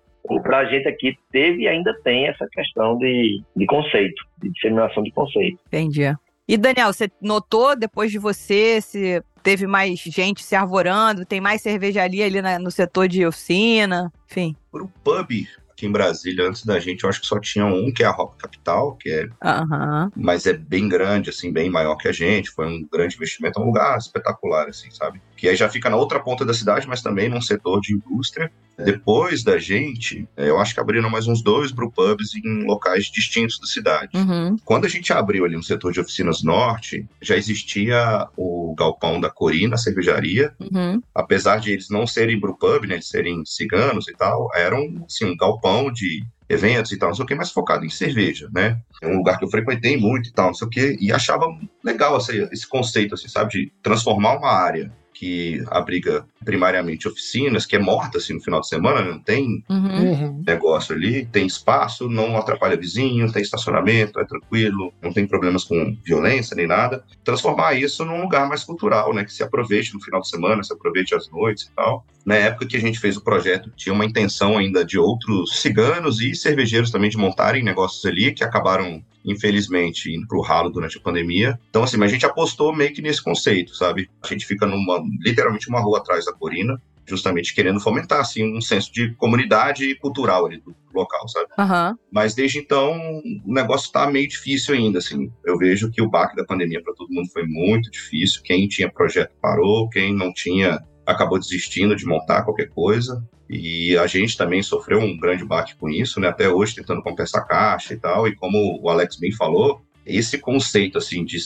[0.43, 5.11] pra gente aqui teve e ainda tem essa questão de, de conceito, de disseminação de
[5.13, 5.59] conceito.
[5.67, 6.15] Entendi.
[6.49, 11.63] E Daniel, você notou depois de você se teve mais gente se arvorando, tem mais
[11.63, 14.57] cervejaria ali na- no setor de oficina, enfim.
[14.73, 18.03] Pro pub aqui em Brasília, antes da gente, eu acho que só tinha um, que
[18.03, 20.11] é a Hop Capital, que é Aham.
[20.17, 22.51] mas é bem grande, assim, bem maior que a gente.
[22.51, 25.21] Foi um grande investimento, é um lugar espetacular, assim, sabe?
[25.37, 28.51] Que aí já fica na outra ponta da cidade, mas também num setor de indústria.
[28.79, 33.59] Depois da gente, eh, eu acho que abriram mais uns dois brewpubs em locais distintos
[33.59, 34.11] da cidade.
[34.15, 34.57] Uhum.
[34.65, 39.31] Quando a gente abriu ali no setor de oficinas norte, já existia o galpão da
[39.31, 41.01] Corina, a cervejaria, Uhum.
[41.15, 45.25] apesar de eles não serem brewpub, né, eles serem ciganos e tal, era um, assim,
[45.25, 48.79] um galpão de eventos e tal, não sei o que, mas focado em cerveja, né?
[49.03, 51.47] É um lugar que eu frequentei muito e tal, não sei o que, e achava
[51.83, 57.75] legal esse, esse conceito, assim, sabe, de transformar uma área que abriga primariamente oficinas, que
[57.75, 60.11] é morta, assim, no final de semana, né, não tem Uhum.
[60.13, 60.43] Uhum.
[60.47, 65.97] negócio ali, tem espaço, não atrapalha vizinho, tem estacionamento, é tranquilo, não tem problemas com
[66.05, 67.03] violência nem nada.
[67.25, 69.25] Transformar isso num lugar mais cultural, né?
[69.25, 72.05] Que se aproveite no final de semana, se aproveite às noites e tal.
[72.27, 76.21] Na época que a gente fez o projeto, tinha uma intenção ainda de outros ciganos
[76.21, 81.01] e cervejeiros também de montarem negócios ali, que acabaram infelizmente, indo pro ralo durante a
[81.01, 81.59] pandemia.
[81.69, 84.09] Então, assim, mas a gente apostou meio que nesse conceito, sabe?
[84.23, 88.61] A gente fica numa, literalmente uma rua atrás da Corina, justamente querendo fomentar, assim, um
[88.61, 91.47] senso de comunidade cultural ali do local, sabe?
[91.59, 91.99] Aham.
[92.11, 92.97] Mas desde então,
[93.45, 95.31] o negócio tá meio difícil ainda, assim.
[95.45, 98.43] Eu vejo que o baque da pandemia para todo mundo foi muito difícil.
[98.43, 103.25] Quem tinha projeto parou, quem não tinha acabou desistindo de montar qualquer coisa.
[103.49, 106.29] E a gente também sofreu um grande baque com isso, né?
[106.29, 108.27] Até hoje tentando compensar caixa e tal.
[108.27, 111.39] E como o Alex bem falou, esse conceito assim de,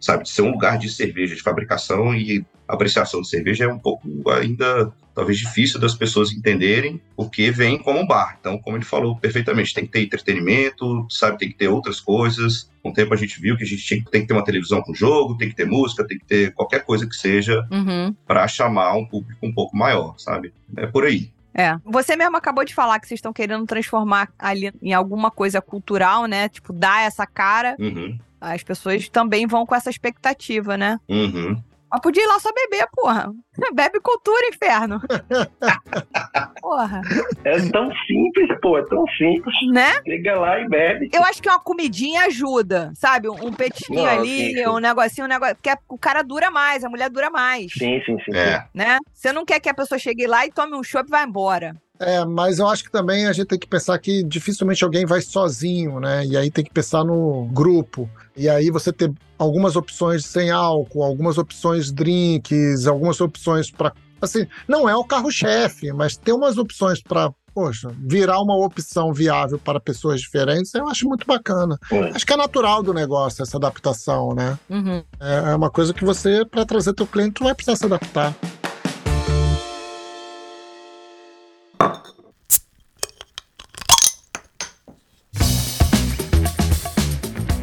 [0.00, 3.78] sabe, de ser um lugar de cerveja, de fabricação e apreciação de cerveja é um
[3.78, 8.36] pouco ainda talvez difícil das pessoas entenderem, porque vem como um bar.
[8.40, 12.70] Então, como ele falou perfeitamente, tem que ter entretenimento, sabe, tem que ter outras coisas.
[12.82, 14.80] Com o tempo a gente viu que a gente tinha, tem que ter uma televisão
[14.82, 18.14] com jogo, tem que ter música, tem que ter qualquer coisa que seja Uhum.
[18.26, 20.52] para chamar um público um pouco maior, sabe?
[20.76, 21.30] É por aí.
[21.54, 21.76] É.
[21.84, 26.24] Você mesmo acabou de falar que vocês estão querendo transformar ali em alguma coisa cultural,
[26.24, 26.48] né?
[26.48, 27.76] Tipo, dar essa cara.
[27.78, 30.98] Uhum, As pessoas também vão com essa expectativa, né?
[31.06, 31.62] uhum.
[31.92, 33.30] Mas podia ir lá só beber, porra.
[33.74, 35.00] Bebe cultura, inferno.
[36.60, 37.02] Porra.
[37.44, 39.54] É tão simples, pô, é tão simples.
[39.70, 40.00] Né?
[40.04, 41.10] Chega lá e bebe.
[41.12, 43.28] Eu acho que uma comidinha ajuda, sabe?
[43.28, 44.68] Um petisquinho Não, ali, sim, sim.
[44.68, 45.56] um negocinho, um negócio.
[45.56, 47.72] Porque o cara dura mais, a mulher dura mais.
[47.72, 48.32] Sim, sim, sim.
[48.32, 48.38] sim.
[48.38, 48.64] É.
[48.72, 48.98] Né?
[49.12, 51.76] Você não quer que a pessoa chegue lá e tome um chopp e vá embora.
[51.98, 55.20] É, mas eu acho que também a gente tem que pensar que dificilmente alguém vai
[55.20, 56.24] sozinho, né?
[56.24, 58.08] E aí tem que pensar no grupo.
[58.36, 64.46] E aí você ter algumas opções sem álcool, algumas opções drinks, algumas opções para assim,
[64.68, 69.78] não é o carro-chefe, mas tem umas opções para poxa, virar uma opção viável para
[69.78, 71.78] pessoas diferentes, eu acho muito bacana.
[71.90, 72.10] É.
[72.10, 74.58] Acho que é natural do negócio essa adaptação, né?
[74.70, 75.02] Uhum.
[75.20, 78.34] É é uma coisa que você, para trazer teu cliente, tu vai precisar se adaptar.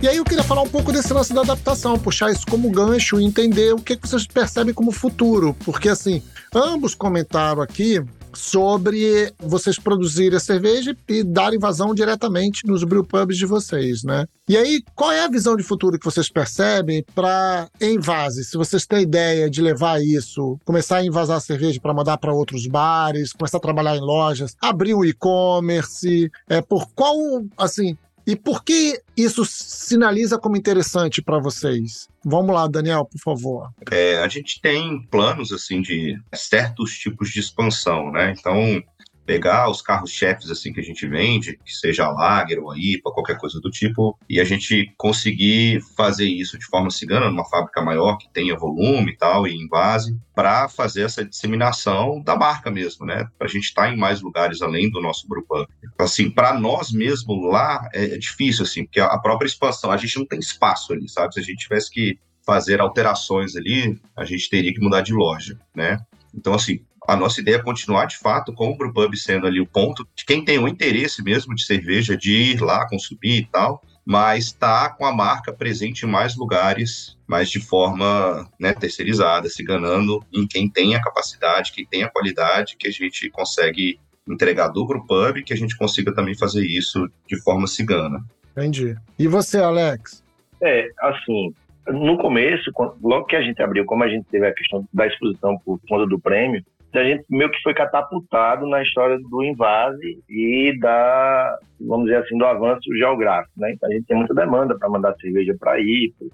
[0.02, 3.20] E aí eu queria falar um pouco desse lance da adaptação, puxar isso como gancho
[3.20, 5.54] e entender o que, vocês percebem como futuro.
[5.66, 6.24] Porque, assim,
[6.56, 8.02] ambos comentaram aqui
[8.34, 14.26] sobre vocês produzirem a cerveja e darem vazão diretamente nos brewpubs de vocês, né?
[14.48, 18.46] E aí, qual é a visão de futuro que vocês percebem para envase?
[18.46, 22.34] Se vocês têm ideia de levar isso, começar a envasar a cerveja para mandar para
[22.34, 27.18] outros bares, começar a trabalhar em lojas, abrir um e-commerce, é por qual,
[27.58, 27.98] assim,
[28.30, 32.08] e por que isso sinaliza como interessante para vocês?
[32.24, 33.72] Vamos lá, Daniel, por favor.
[33.90, 38.36] É, a gente tem planos assim de certos tipos de expansão, né?
[38.38, 38.84] Então,
[39.30, 43.12] pegar os carros-chefes assim que a gente vende, que seja a Lager ou a IPA,
[43.12, 47.80] qualquer coisa do tipo, e a gente conseguir fazer isso de forma cigana numa fábrica
[47.80, 53.06] maior que tenha volume e tal e invase, para fazer essa disseminação da marca mesmo,
[53.06, 53.28] né?
[53.38, 55.64] Para a gente estar em mais lugares além do nosso grupo.
[56.00, 60.18] Assim, para nós mesmo lá é, é difícil assim, porque a própria expansão, a gente
[60.18, 61.36] não tem espaço ali, sabe?
[61.36, 65.60] Se a gente tivesse que fazer alterações ali, a gente teria que mudar de loja,
[65.76, 66.00] né?
[66.34, 69.66] Então, assim, a nossa ideia é continuar, de fato, com o Brewpub sendo ali o
[69.66, 73.82] ponto de quem tem o interesse mesmo de cerveja, de ir lá consumir e tal,
[74.06, 79.64] mas está com a marca presente em mais lugares, mas de forma né, terceirizada, se
[79.64, 84.68] ganhando em quem tem a capacidade, quem tem a qualidade, que a gente consegue entregar
[84.68, 88.24] do Brewpub, que a gente consiga também fazer isso de forma cigana.
[88.52, 88.96] Entendi.
[89.18, 90.24] E você, Alex?
[90.62, 91.54] É, assim,
[91.88, 95.58] no começo, logo que a gente abriu, como a gente teve a questão da exposição
[95.66, 96.64] por conta do prêmio,
[96.98, 102.38] a gente meio que foi catapultado na história do invase e da, vamos dizer assim,
[102.38, 103.72] do avanço geográfico, né?
[103.74, 106.28] Então a gente tem muita demanda para mandar cerveja para aí, para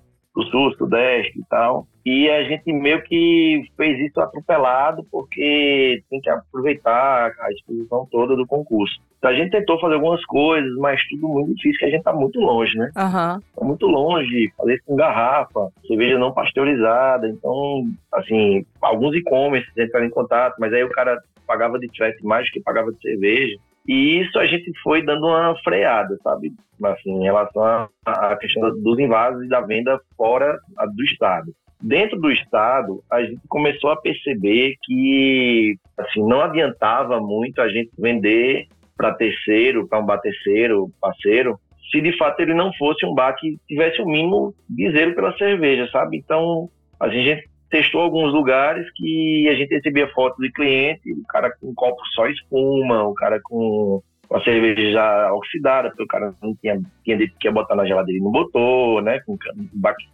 [0.43, 1.87] sul, sudeste e tal.
[2.05, 8.35] E a gente meio que fez isso atropelado porque tem que aproveitar a exposição toda
[8.35, 8.99] do concurso.
[9.17, 12.13] Então a gente tentou fazer algumas coisas, mas tudo muito difícil, que a gente está
[12.13, 12.91] muito longe, né?
[12.95, 13.41] Aham.
[13.55, 17.27] Tá muito longe, fazer com garrafa, cerveja não pasteurizada.
[17.27, 22.45] Então, assim, alguns e-commerce entraram em contato, mas aí o cara pagava de frete mais
[22.45, 23.57] do que pagava de cerveja.
[23.87, 26.53] E isso a gente foi dando uma freada, sabe?
[26.83, 30.57] Assim, em relação à questão dos invasos e da venda fora
[30.95, 31.53] do estado.
[31.81, 37.91] Dentro do estado, a gente começou a perceber que assim não adiantava muito a gente
[37.97, 38.65] vender
[38.97, 41.59] para terceiro, para um bar terceiro, parceiro,
[41.91, 45.37] se de fato ele não fosse um bar que tivesse o mínimo de zelo pela
[45.37, 46.17] cerveja, sabe?
[46.17, 46.69] Então,
[46.99, 51.67] a gente testou alguns lugares que a gente recebia fotos de cliente, o cara com
[51.67, 56.55] um copo só espuma, o cara com a cerveja já oxidada, porque o cara não
[56.55, 59.19] tinha, tinha dito que ia botar na geladeira e não botou, né?
[59.25, 59.37] Com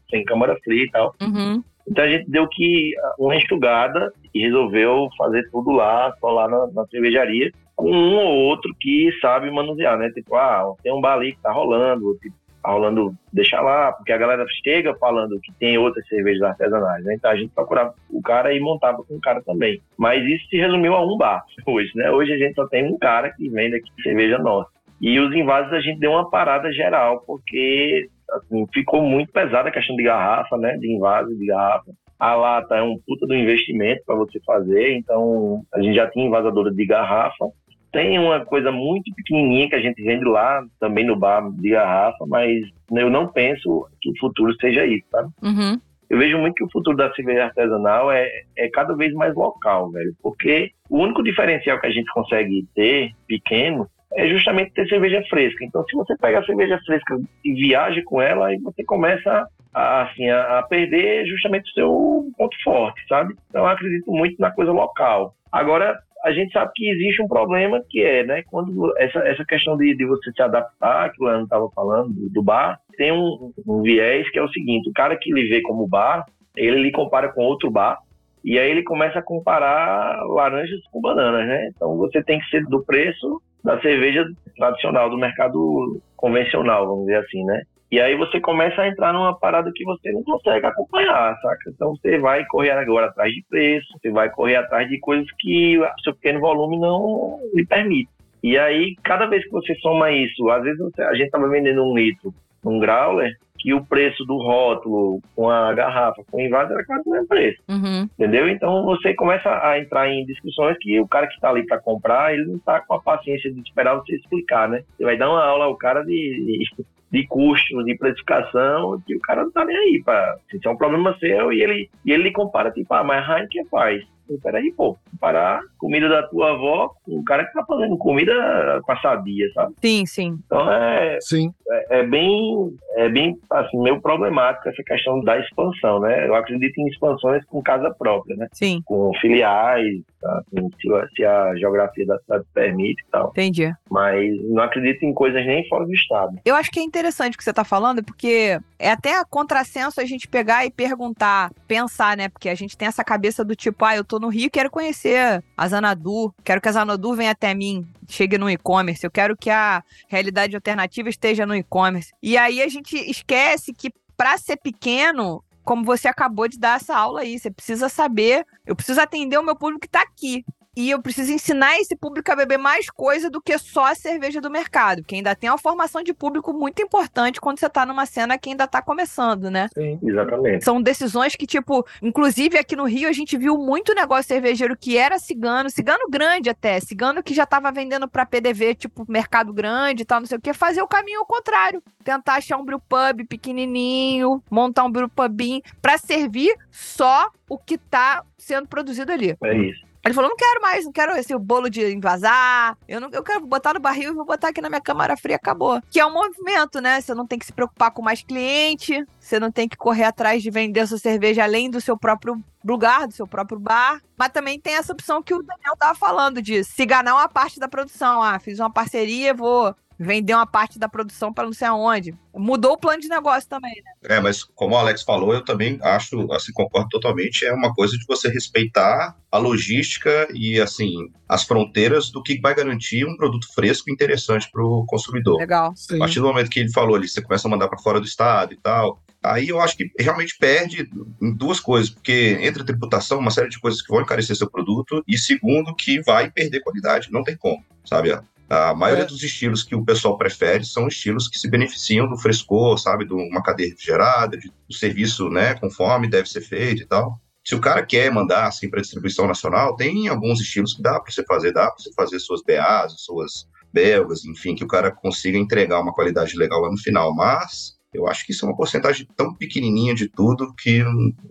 [0.10, 1.14] sem câmara fria e tal.
[1.22, 1.64] Uhum.
[1.88, 6.68] Então a gente deu que uma enxugada e resolveu fazer tudo lá, só lá na,
[6.68, 10.10] na cervejaria, com um ou outro que sabe manusear, né?
[10.10, 14.12] Tipo, ah, tem um bar ali que tá rolando, tipo, tá rolando, deixa lá, porque
[14.12, 17.16] a galera chega falando que tem outras cervejas artesanais, né?
[17.16, 19.82] Então a gente procurava o cara e montava com o cara também.
[19.98, 22.12] Mas isso se resumiu a um bar hoje, né?
[22.12, 24.70] Hoje a gente só tem um cara que vende aqui cerveja nossa.
[25.00, 29.72] E os invasos a gente deu uma parada geral, porque assim, ficou muito pesada a
[29.72, 30.78] questão de garrafa, né?
[30.78, 31.92] De invase de garrafa.
[32.20, 36.28] A lata é um puta do investimento para você fazer, então a gente já tinha
[36.28, 37.48] invasadora de garrafa.
[37.92, 42.26] Tem uma coisa muito pequenininha que a gente vende lá, também no bar de garrafa,
[42.28, 45.30] mas eu não penso que o futuro seja isso, sabe?
[45.42, 45.80] Uhum.
[46.10, 49.90] Eu vejo muito que o futuro da cerveja artesanal é, é cada vez mais local,
[49.92, 50.14] velho.
[50.22, 55.64] Porque o único diferencial que a gente consegue ter, pequeno, é justamente ter cerveja fresca.
[55.64, 60.04] Então, se você pega a cerveja fresca e viaja com ela, aí você começa a,
[60.04, 63.36] assim, a, a perder justamente o seu ponto forte, sabe?
[63.50, 65.34] Então, eu acredito muito na coisa local.
[65.52, 69.76] Agora, a gente sabe que existe um problema que é, né, quando essa, essa questão
[69.76, 73.82] de, de você se adaptar, que o Leandro estava falando, do, bar, tem um, um
[73.82, 77.30] viés que é o seguinte, o cara que lhe vê como bar, ele lhe compara
[77.30, 77.98] com outro bar,
[78.44, 81.68] e aí ele começa a comparar laranjas com bananas, né?
[81.68, 84.26] Então você tem que ser do preço da cerveja
[84.58, 87.62] tradicional, do mercado convencional, vamos dizer assim, né?
[87.92, 91.70] E aí você começa a entrar numa parada que você não consegue acompanhar, saca?
[91.70, 95.78] Então você vai correr agora atrás de preço, você vai correr atrás de coisas que
[95.78, 98.10] o seu pequeno volume não lhe permite.
[98.42, 101.84] E aí, cada vez que você soma isso, às vezes você- a gente estava vendendo
[101.84, 106.74] um litro num growler, que o preço do rótulo com a garrafa com o invado
[106.74, 108.08] era quase o mesmo preço, Uhum.
[108.18, 108.50] entendeu?
[108.50, 112.34] Então você começa a entrar em discussões que o cara que está ali para comprar,
[112.34, 114.82] ele não está com a paciência de esperar você explicar, né?
[114.98, 116.64] Você vai dar uma aula ao cara de, de,
[117.12, 120.78] de custo, de precificação, que o cara não tá nem aí, pra, isso é um
[120.78, 124.04] problema seu e ele, e ele compara, tipo, ah, mas a Heineken faz.
[124.42, 128.92] Peraí, pô, comparar comida da tua avó com o cara que tá fazendo comida com
[128.92, 129.74] a sadia, sabe?
[129.82, 130.40] Sim, sim.
[130.46, 131.52] Então é, Sim.
[131.70, 136.28] é, é bem, é bem assim, meio problemático essa questão da expansão, né?
[136.28, 138.48] Eu acredito em expansões com casa própria, né?
[138.54, 140.42] Sim, Com filiais, tá?
[140.48, 143.30] Assim, se, a- se a geografia da cidade permite e tal.
[143.32, 143.72] entendi.
[143.90, 146.38] Mas não acredito em coisas nem fora do estado.
[146.46, 150.00] Eu acho que é interessante o que você tá falando, porque é até a contrassenso
[150.00, 152.30] a gente pegar e perguntar, pensar, né?
[152.30, 155.44] Porque a gente tem essa cabeça do tipo, ah, eu tô no Rio quero conhecer
[155.58, 159.50] a Zanadu, quero que a Zanadu venha até mim, chegue no e-commerce, eu quero que
[159.50, 162.14] a realidade alternativa esteja no e-commerce.
[162.22, 166.96] E aí a gente esquece que pra ser pequeno, como você acabou de dar essa
[166.96, 170.46] aula aí, você precisa saber, eu preciso atender o meu público que tá aqui.
[170.76, 174.40] E eu preciso ensinar esse público a beber mais coisa do que só a cerveja
[174.40, 178.06] do mercado, que ainda tem uma formação de público muito importante quando você tá numa
[178.06, 179.68] cena que ainda tá começando, né?
[179.74, 180.00] Sim.
[180.02, 180.64] Exatamente.
[180.64, 184.98] São decisões que, tipo, inclusive aqui no Rio a gente viu muito negócio cervejeiro que
[184.98, 190.04] era cigano, cigano grande até, cigano que já tava vendendo pra PDV, tipo, mercado grande
[190.04, 191.84] e tal, não sei o que, fazer o caminho ao contrário.
[192.02, 198.70] Tentar achar um brewpub pequenininho, montar um brewpubinho pra servir só o que tá sendo
[198.70, 199.36] produzido ali.
[199.44, 199.91] É isso.
[200.04, 202.78] Ele falou: não quero mais, não quero esse bolo de invasar.
[202.88, 205.36] Eu, não, eu quero botar no barril e vou botar aqui na minha câmara fria,
[205.36, 205.82] acabou.
[205.90, 207.00] Que é um movimento, né?
[207.00, 210.42] Você não tem que se preocupar com mais cliente, você não tem que correr atrás
[210.42, 214.02] de vender sua cerveja além do seu próprio lugar, do seu próprio bar.
[214.18, 217.60] Mas também tem essa opção que o Daniel tava falando de se ganhar uma parte
[217.60, 218.22] da produção.
[218.22, 222.16] Ah, fiz uma parceria, vou vender uma parte da produção para não sei aonde.
[222.34, 224.16] Mudou o plano de negócio também, né?
[224.16, 227.96] É, mas como o Alex falou, eu também acho, assim, concordo totalmente, é uma coisa
[227.98, 230.92] de você respeitar a logística e, assim,
[231.30, 235.38] as fronteiras do que vai garantir um produto fresco e interessante para o consumidor.
[235.38, 235.74] Legal.
[235.76, 235.98] Sim.
[235.98, 238.06] A partir do momento que ele falou ali, você começa a mandar para fora do
[238.06, 240.90] estado e tal, aí eu acho que realmente perde
[241.22, 244.50] em duas coisas, porque entre a tributação, uma série de coisas que vão encarecer seu
[244.50, 248.18] produto, e segundo, que vai perder qualidade, não tem como, sabe?
[248.54, 249.08] A maioria É.
[249.08, 253.06] dos estilos que o pessoal prefere são estilos que se beneficiam do frescor, sabe?
[253.06, 257.18] De uma cadeia refrigerada, de, do serviço, né, conforme deve ser feito e tal.
[257.46, 261.12] Se o cara quer mandar assim para distribuição nacional, tem alguns estilos que dá para
[261.12, 265.38] você fazer, dá para você fazer suas BAs, suas belgas, enfim, que o cara consiga
[265.38, 267.16] entregar uma qualidade legal lá no final.
[267.16, 270.84] Mas eu acho que isso é uma porcentagem tão pequenininha de tudo que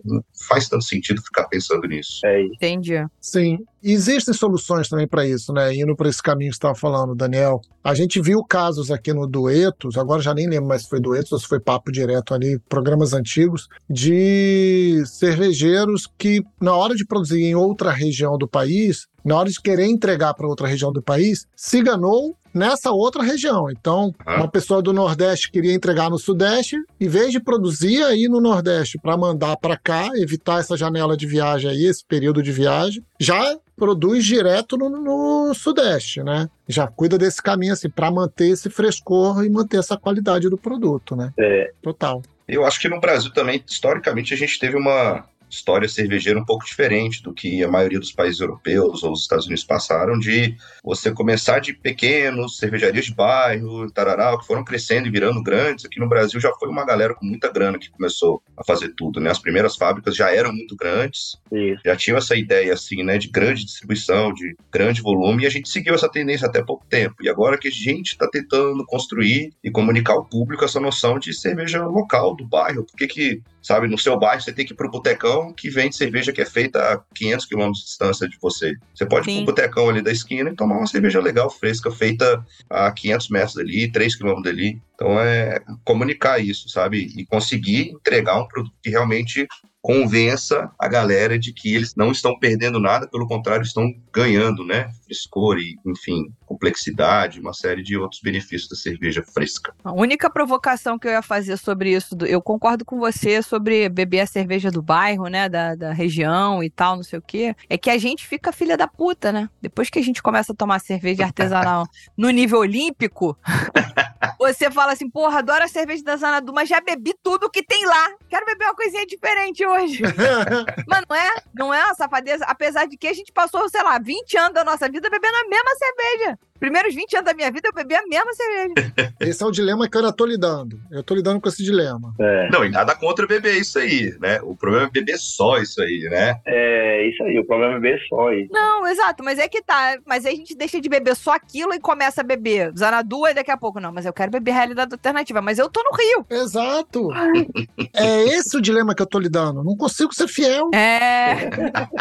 [0.03, 2.19] não, faz tanto sentido ficar pensando nisso.
[2.25, 2.41] É.
[2.41, 3.05] Entendi.
[3.19, 3.59] Sim.
[3.83, 5.73] E existem soluções também para isso, né?
[5.75, 7.59] Indo para esse caminho que você estava falando, Daniel.
[7.83, 11.31] A gente viu casos aqui no Duetos, agora já nem lembro mais se foi Duetos
[11.31, 17.41] ou se foi papo direto ali, programas antigos, de cervejeiros que, na hora de produzir
[17.43, 21.45] em outra região do país, na hora de querer entregar para outra região do país,
[21.55, 23.69] se enganou nessa outra região.
[23.71, 24.37] Então, Ah.
[24.37, 28.99] uma pessoa do Nordeste queria entregar no Sudeste, em vez de produzir aí no Nordeste
[29.01, 33.55] para mandar para cá, evitar essa janela de viagem aí, esse período de viagem, já
[33.81, 36.47] produz direto no, no Sudeste, né?
[36.67, 41.15] Já cuida desse caminho assim para manter esse frescor e manter essa qualidade do produto,
[41.15, 41.33] né?
[41.35, 42.21] É, Total.
[42.47, 46.65] Eu acho que no Brasil também, historicamente, a gente teve uma história cervejeira um pouco
[46.65, 51.11] diferente do que a maioria dos países europeus ou os Estados Unidos passaram, de você
[51.11, 55.85] começar de pequenos, cervejarias de bairro, tarará, que foram crescendo e virando grandes.
[55.85, 59.19] Aqui no Brasil já foi uma galera com muita grana que começou a fazer tudo,
[59.19, 59.29] né?
[59.29, 61.81] As primeiras fábricas já eram muito grandes, isso.
[61.85, 65.69] já tinham essa ideia, assim, né, de grande distribuição, de grande volume, e a gente
[65.69, 67.15] seguiu essa tendência até pouco tempo.
[67.21, 71.33] E agora que a gente está tentando construir e comunicar ao público essa noção de
[71.33, 74.75] cerveja local do bairro, por que que, sabe, no seu bairro você tem que ir
[74.75, 78.73] pro botecão que vende cerveja que é feita a 500 quilômetros de distância de você.
[78.93, 79.45] Você pode ir Sim.
[79.45, 83.55] pro botecão ali da esquina e tomar uma cerveja legal, fresca, feita a 500 metros
[83.55, 84.81] dali, 3 quilômetros dali.
[85.01, 87.11] Então é comunicar isso, sabe?
[87.17, 89.47] E conseguir entregar um produto que realmente
[89.81, 94.91] convença a galera de que eles não estão perdendo nada, pelo contrário, estão ganhando, né?
[95.05, 99.73] Frescor e, enfim, complexidade, uma série de outros benefícios da cerveja fresca.
[99.83, 104.19] A única provocação que eu ia fazer sobre isso, eu concordo com você sobre beber
[104.19, 107.77] a cerveja do bairro, né, da, da região e tal, não sei o quê, é
[107.77, 109.49] que a gente fica filha da puta, né?
[109.61, 113.35] Depois que a gente começa a tomar cerveja artesanal no nível olímpico,
[114.37, 117.85] você fala assim, porra, adoro a cerveja da Zanadu, mas já bebi tudo que tem
[117.85, 118.15] lá.
[118.29, 120.01] Quero beber uma coisinha diferente hoje.
[120.87, 123.99] Mas não é, não é uma safadeza, apesar de que a gente passou, sei lá,
[123.99, 126.39] 20 anos da nossa vida bebendo a mesma cerveja.
[126.61, 128.93] Primeiros 20 anos da minha vida eu bebi a mesma cerveja.
[129.19, 130.79] Esse é o dilema que eu ainda tô lidando.
[130.91, 132.13] Eu tô lidando com esse dilema.
[132.19, 134.39] É, Não, e nada contra beber isso aí, né?
[134.43, 136.39] O problema é beber só isso aí, né?
[136.45, 138.51] é isso aí, o problema é beber só isso.
[138.51, 139.97] Não, exato, mas é que tá.
[140.05, 143.33] Mas aí a gente deixa de beber só aquilo e começa a beber Zanadu e
[143.33, 146.25] daqui a pouco, não, mas eu quero beber realidade alternativa, mas eu tô no Rio.
[146.29, 147.09] Exato.
[147.93, 149.63] É esse o dilema que eu tô lidando.
[149.63, 150.69] Não consigo ser fiel.
[150.73, 151.49] É.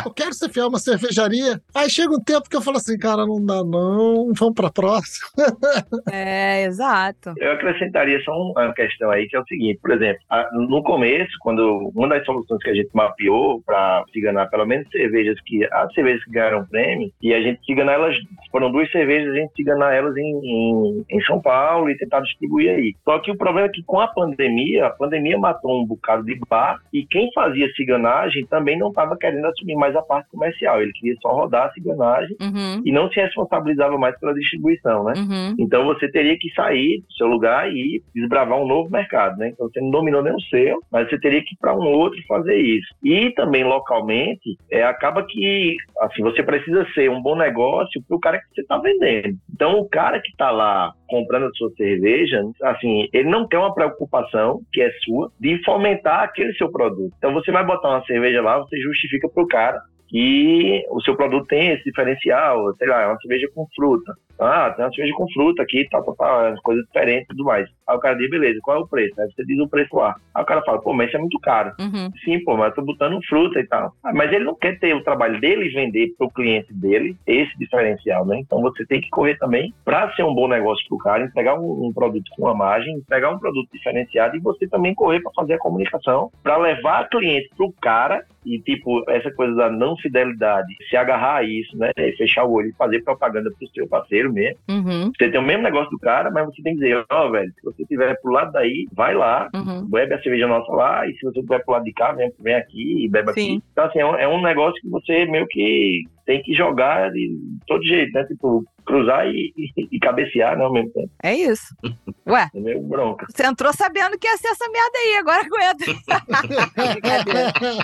[0.05, 1.61] Eu quero ser fiel a uma cervejaria.
[1.75, 4.33] Aí chega um tempo que eu falo assim, cara, não dá não.
[4.33, 5.29] Vamos pra próxima.
[6.13, 7.33] É, exato.
[7.39, 11.31] Eu acrescentaria só uma questão aí, que é o seguinte, por exemplo, a- no começo,
[11.41, 15.93] quando uma das soluções que a gente mapeou para ciganar pelo menos cervejas que, as
[15.95, 18.15] cervejas que ganharam prêmio, e a gente ciganar elas,
[18.51, 22.71] foram duas cervejas, a gente ciganar elas em, em, em São Paulo e tentar distribuir
[22.71, 22.95] aí.
[23.05, 26.39] Só que o problema é que com a pandemia, a pandemia matou um bocado de
[26.49, 30.93] bar, e quem fazia ciganagem também não estava querendo assumir mais a parte comercial, ele
[30.93, 32.83] queria só rodar a ciganagem Uhum.
[32.85, 35.15] e não se responsabilizava mais pela distribuição, né?
[35.17, 35.55] Uhum.
[35.59, 39.51] Então você teria que sair do seu lugar e desbravar um novo mercado, né?
[39.51, 42.21] Então você não dominou nem o seu, mas você teria que ir para um outro
[42.27, 42.89] fazer isso.
[43.03, 48.21] E também localmente, é, acaba que assim você precisa ser um bom negócio para o
[48.21, 49.37] cara que você está vendendo.
[49.53, 53.75] Então o cara que está lá comprando a sua cerveja, assim, ele não tem uma
[53.75, 57.13] preocupação que é sua de fomentar aquele seu produto.
[57.19, 59.81] Então você vai botar uma cerveja lá, você justifica para o cara
[60.11, 64.13] que o seu produto tem esse diferencial, sei lá, é uma cerveja com fruta.
[64.41, 67.69] Ah, tem uma cerveja com fruta aqui, tal, tal, tal, coisa diferente e tudo mais.
[67.87, 69.21] Aí o cara diz, beleza, qual é o preço?
[69.21, 70.15] Aí você diz o preço lá.
[70.35, 71.73] Aí o cara fala, pô, mas isso é muito caro.
[71.79, 72.11] Uhum.
[72.25, 73.93] Sim, pô, mas eu tô botando fruta e tal.
[74.03, 77.57] Ah, mas ele não quer ter o trabalho dele e vender pro cliente dele esse
[77.59, 78.39] diferencial, né?
[78.39, 81.87] Então você tem que correr também para ser um bom negócio pro cara, entregar um,
[81.87, 85.55] um produto com uma margem, entregar um produto diferenciado e você também correr para fazer
[85.55, 90.97] a comunicação, para levar cliente pro cara e tipo essa coisa da não fidelidade, se
[90.97, 91.91] agarrar a isso, né?
[91.97, 94.59] E fechar o olho e fazer propaganda pro seu parceiro mesmo.
[94.69, 95.11] Uhum.
[95.17, 97.63] Você tem o mesmo negócio do cara, mas você tem que dizer, ó, velho, se
[97.63, 99.87] você tiver pro lado daí, vai lá, Uhum.
[99.89, 102.55] bebe a cerveja nossa lá, e se você tiver pro lado de cá, vem, vem
[102.55, 103.57] aqui e bebe Sim.
[103.57, 103.65] aqui.
[103.73, 107.37] Então, assim, é um, é um negócio que você meio que tem que jogar de
[107.67, 108.25] todo jeito, né?
[108.25, 111.11] Tipo, cruzar e, e, e cabecear, né, ao mesmo tempo.
[111.23, 111.75] É isso.
[112.29, 113.27] Ué, É meio bronca.
[113.29, 115.85] você entrou sabendo que ia ser essa merda aí, agora aguenta.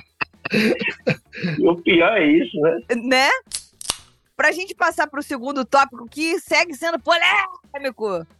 [1.60, 2.78] O pior é isso, né?
[3.04, 3.28] né?
[4.36, 7.65] Pra gente passar pro segundo tópico que segue sendo polêmico.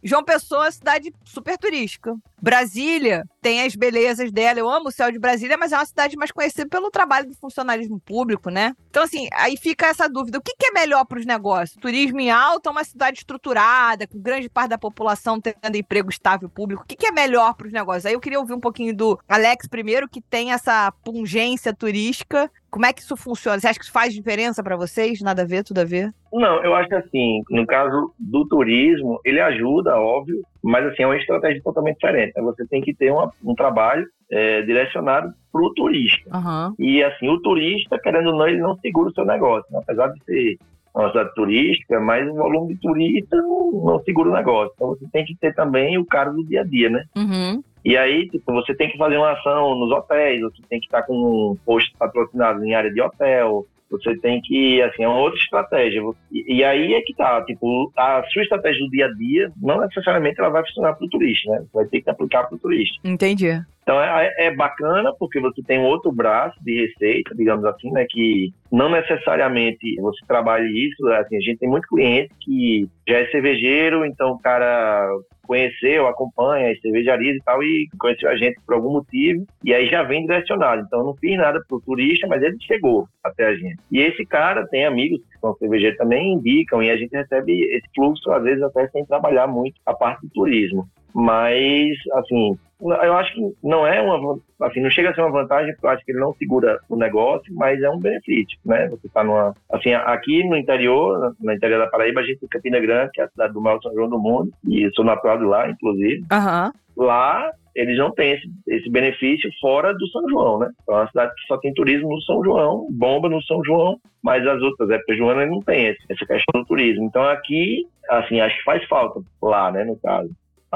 [0.03, 2.15] João Pessoa é uma cidade super turística.
[2.41, 4.59] Brasília tem as belezas dela.
[4.59, 7.35] Eu amo o céu de Brasília, mas é uma cidade mais conhecida pelo trabalho do
[7.35, 8.75] funcionalismo público, né?
[8.89, 11.79] Então, assim, aí fica essa dúvida: o que, que é melhor para os negócios?
[11.81, 16.83] Turismo em alta uma cidade estruturada, com grande parte da população tendo emprego estável público?
[16.83, 18.05] O que, que é melhor para os negócios?
[18.05, 22.51] Aí eu queria ouvir um pouquinho do Alex primeiro, que tem essa pungência turística.
[22.69, 23.59] Como é que isso funciona?
[23.59, 25.21] Você acha que isso faz diferença para vocês?
[25.21, 26.13] Nada a ver, tudo a ver?
[26.31, 31.17] Não, eu acho assim, no caso do turismo, ele ajuda, óbvio, mas assim, é uma
[31.17, 32.33] estratégia totalmente diferente.
[32.35, 32.41] né?
[32.43, 36.29] Você tem que ter uma- um trabalho é, direcionado para o turista.
[36.33, 36.73] Aham.
[36.77, 39.65] E assim, o turista, querendo ou não, ele não segura o seu negócio.
[39.71, 39.79] né?
[39.81, 40.57] Apesar de ser
[40.93, 44.71] uma cidade turística, mas o volume de turista não, não segura o negócio.
[44.75, 47.05] Então você tem que ter também o cara do dia a dia, né?
[47.15, 47.63] Uhum.
[47.85, 51.03] E aí, tipo, você tem que fazer uma ação nos hotéis, você tem que estar
[51.03, 55.39] com um post patrocinado em área de hotel, você tem que, assim, é uma outra
[55.39, 56.01] estratégia.
[56.31, 59.81] E, e aí é que tá, tipo, a sua estratégia do dia a dia, não
[59.81, 61.59] necessariamente ela vai funcionar para o turista, né?
[61.59, 62.97] Você vai ter que aplicar para o turista.
[63.03, 63.61] Entendi.
[63.87, 68.05] Então é, é bacana porque você tem um outro braço de receita, digamos assim, né?
[68.09, 71.07] Que não necessariamente você trabalha isso.
[71.07, 75.07] Assim, a gente tem muito cliente que já é cervejeiro, então o cara
[75.47, 79.87] conheceu, acompanha as cervejarias e tal, e conheceu a gente por algum motivo, e aí
[79.87, 80.83] já vem direcionado.
[80.85, 83.77] Então eu não fiz nada pro turista, mas ele chegou até a gente.
[83.91, 87.87] E esse cara tem amigos que são cervejeiros também, indicam, e a gente recebe esse
[87.95, 90.87] fluxo, às vezes, até sem trabalhar muito a parte do turismo.
[91.17, 95.73] Mas, assim, eu acho que não é uma, assim, não chega a ser uma vantagem,
[95.73, 98.87] porque eu acho que ele não segura o negócio, mas é um benefício, né?
[98.89, 102.79] Você tá numa, assim, aqui no interior, no interior da Paraíba, a gente tem Campina
[102.79, 105.39] Grande, que é a cidade do maior São João do mundo, e eu sou natural
[105.39, 106.23] de lá, inclusive.
[106.31, 106.71] Aham.
[106.95, 110.69] Lá, eles não têm esse, esse benefício fora do São João, né?
[110.83, 113.99] Então, é uma cidade que só tem turismo no São João, bomba no São João,
[114.23, 117.05] mas as outras épocas do ano não tem esse, essa questão do turismo.
[117.05, 120.29] Então, aqui, assim, acho que faz falta lá, né, no caso.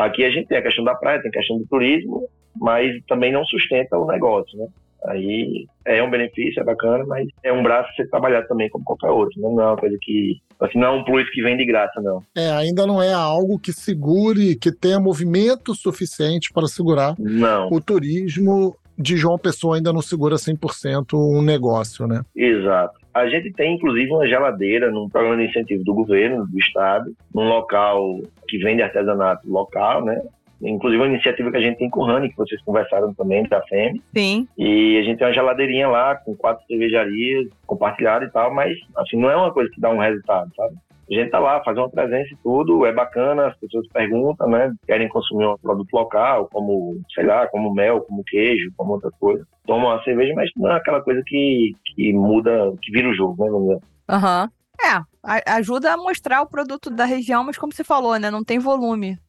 [0.06, 2.28] Aqui a gente tem a questão da praia, tem a questão do turismo,
[2.60, 4.68] mas também não sustenta o negócio, né?
[5.06, 9.10] Aí é um benefício, é bacana, mas é um braço ser trabalhado também como qualquer
[9.10, 9.50] outro, né?
[9.50, 12.22] Não é uma coisa que, assim, não é um plus que vem de graça, não.
[12.36, 17.82] É, ainda não é algo que segure, que tenha movimento suficiente para segurar Não, o
[17.82, 22.22] turismo de João Pessoa ainda não segura 100% um negócio, né?
[22.36, 23.02] exato.
[23.14, 27.44] A gente tem, inclusive, uma geladeira num programa de incentivo do governo, do estado, num
[27.44, 28.22] local
[28.52, 30.22] que vende artesanato local, né?
[30.62, 33.64] Inclusive uma iniciativa que a gente tem com o Rani, que vocês conversaram também, da
[33.64, 34.00] FEM.
[34.16, 34.48] Sim.
[34.58, 39.18] E a gente tem uma geladeirinha lá, com quatro cervejarias compartilhadas e tal, mas, assim,
[39.18, 40.76] não é uma coisa que dá um resultado, sabe?
[41.10, 44.72] A gente tá lá, faz uma presença e tudo, é bacana, as pessoas perguntam, né?
[44.86, 49.44] Querem consumir um produto local, como, sei lá, como mel, como queijo, como outra coisa.
[49.66, 53.44] Tomam uma cerveja, mas não é aquela coisa que, que muda, que vira o jogo,
[53.74, 53.80] né?
[54.10, 54.48] Aham.
[54.84, 58.32] É, a- ajuda a mostrar o produto da região, mas como você falou, né?
[58.32, 59.20] Não tem volume.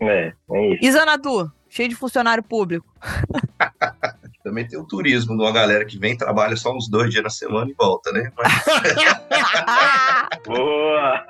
[0.00, 0.84] É, é isso.
[0.84, 1.50] E Zanadu?
[1.68, 2.86] Cheio de funcionário público.
[4.42, 7.28] Também tem o turismo de uma galera que vem, trabalha só uns dois dias na
[7.28, 8.32] semana e volta, né?
[8.36, 8.52] Mas,
[10.46, 11.26] Boa!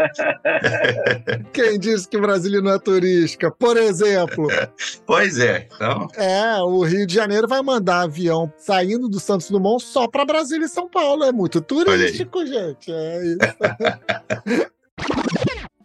[1.53, 3.51] Quem disse que Brasília não é turística?
[3.51, 4.47] Por exemplo,
[5.07, 9.83] pois é, então, é, o Rio de Janeiro vai mandar avião saindo do Santos Dumont
[9.83, 11.25] só para Brasília e São Paulo.
[11.25, 12.93] É muito turístico, gente.
[12.93, 13.39] É isso.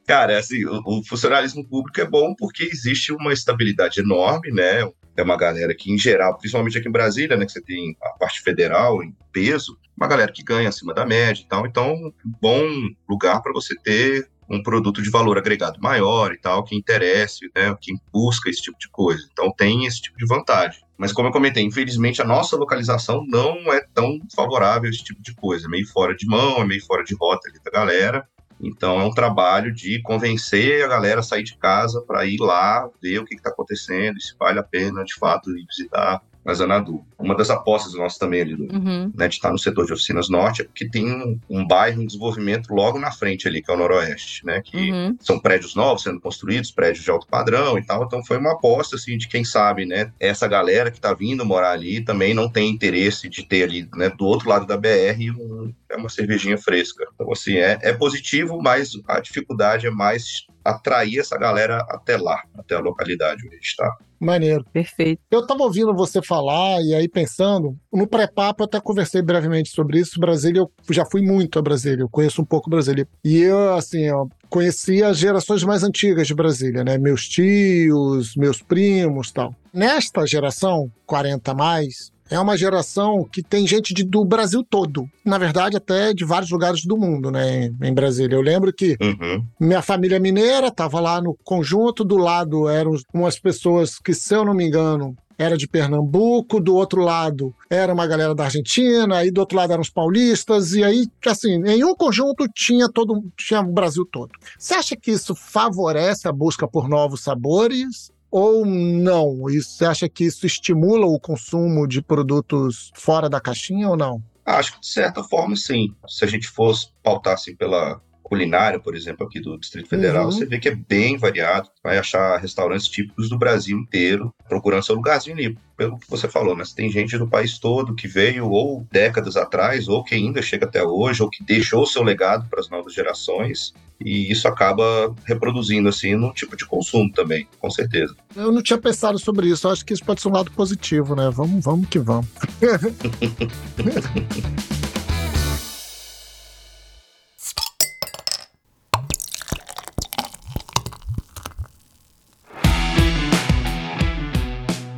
[0.05, 4.83] cara, assim, o, o funcionalismo público é bom porque existe uma estabilidade enorme, né?
[5.15, 8.09] É uma galera que, em geral, principalmente aqui em Brasília, né, que você tem a
[8.11, 11.65] parte federal em peso, uma galera que ganha acima da média e tal.
[11.67, 12.67] Então, bom
[13.07, 17.75] lugar para você ter um produto de valor agregado maior e tal, que interesse, né,
[17.79, 19.27] que busca esse tipo de coisa.
[19.31, 20.81] Então, tem esse tipo de vantagem.
[20.97, 25.21] Mas, como eu comentei, infelizmente a nossa localização não é tão favorável a esse tipo
[25.21, 25.67] de coisa.
[25.67, 28.27] É meio fora de mão, é meio fora de rota ali da galera.
[28.61, 32.87] Então é um trabalho de convencer a galera a sair de casa para ir lá
[33.01, 36.53] ver o que está acontecendo e se vale a pena de fato ir visitar a
[36.53, 37.05] Zanadu.
[37.17, 39.09] Uma das apostas nossas também ali do, Uhum.
[39.15, 42.05] né, de estar no setor de oficinas norte é porque tem um, um bairro em
[42.05, 44.61] desenvolvimento logo na frente ali, que é o noroeste, né?
[44.61, 45.15] Que Uhum.
[45.21, 48.03] são prédios novos sendo construídos, prédios de alto padrão e tal.
[48.03, 50.11] Então foi uma aposta assim de quem sabe, né?
[50.19, 54.09] Essa galera que tá vindo morar ali também não tem interesse de ter ali, né,
[54.09, 57.05] do outro lado da BR um, é uma cervejinha fresca.
[57.13, 62.41] Então assim, é, é positivo, mas a dificuldade é mais atrair essa galera até lá,
[62.57, 63.97] até a localidade onde a gente tá.
[64.19, 64.63] Maneiro.
[64.71, 65.21] Perfeito.
[65.29, 69.99] Eu tava ouvindo você falar e aí pensando, no pré-papo eu até conversei brevemente sobre
[69.99, 70.19] isso.
[70.19, 73.05] Brasília, eu já fui muito a Brasília, eu conheço um pouco Brasília.
[73.23, 76.97] E eu, assim, eu conheci as gerações mais antigas de Brasília, né?
[76.97, 79.53] Meus tios, meus primos tal.
[79.73, 85.05] Nesta geração, 40 a mais, é uma geração que tem gente de- do Brasil todo.
[85.25, 87.69] Na verdade, até de vários lugares do mundo, né?
[87.81, 88.35] Em Brasília.
[88.35, 89.45] Eu lembro que Uhum.
[89.59, 94.43] minha família mineira estava lá no conjunto, do lado eram umas pessoas que, se eu
[94.45, 99.31] não me engano, era de Pernambuco, do outro lado era uma galera da Argentina, aí
[99.31, 103.59] do outro lado eram os paulistas, e aí, assim, em um conjunto tinha todo tinha
[103.61, 104.29] o Brasil todo.
[104.57, 108.11] Você acha que isso favorece a busca por novos sabores?
[108.35, 109.41] Ou não?
[109.43, 114.23] Você acha que isso estimula o consumo de produtos fora da caixinha ou não?
[114.43, 115.93] Acho que de certa forma sim.
[116.07, 120.31] Se a gente fosse pautar assim pela culinária, por exemplo, aqui do Distrito Federal, Uhum.
[120.31, 121.69] você vê que é bem variado.
[121.83, 125.57] Vai achar restaurantes típicos do Brasil inteiro, procurando seu lugarzinho ali.
[125.75, 126.63] Pelo que você falou, né?
[126.63, 130.65] Você tem gente do país todo que veio ou décadas atrás, ou que ainda chega
[130.65, 133.73] até hoje, ou que deixou seu legado para as novas gerações.
[134.03, 138.15] E isso acaba reproduzindo, assim, no tipo de consumo também, com certeza.
[138.35, 139.67] Eu não tinha pensado sobre isso.
[139.67, 141.29] Eu acho que isso pode ser um lado positivo, né?
[141.33, 142.27] Vamos, vamos que vamos.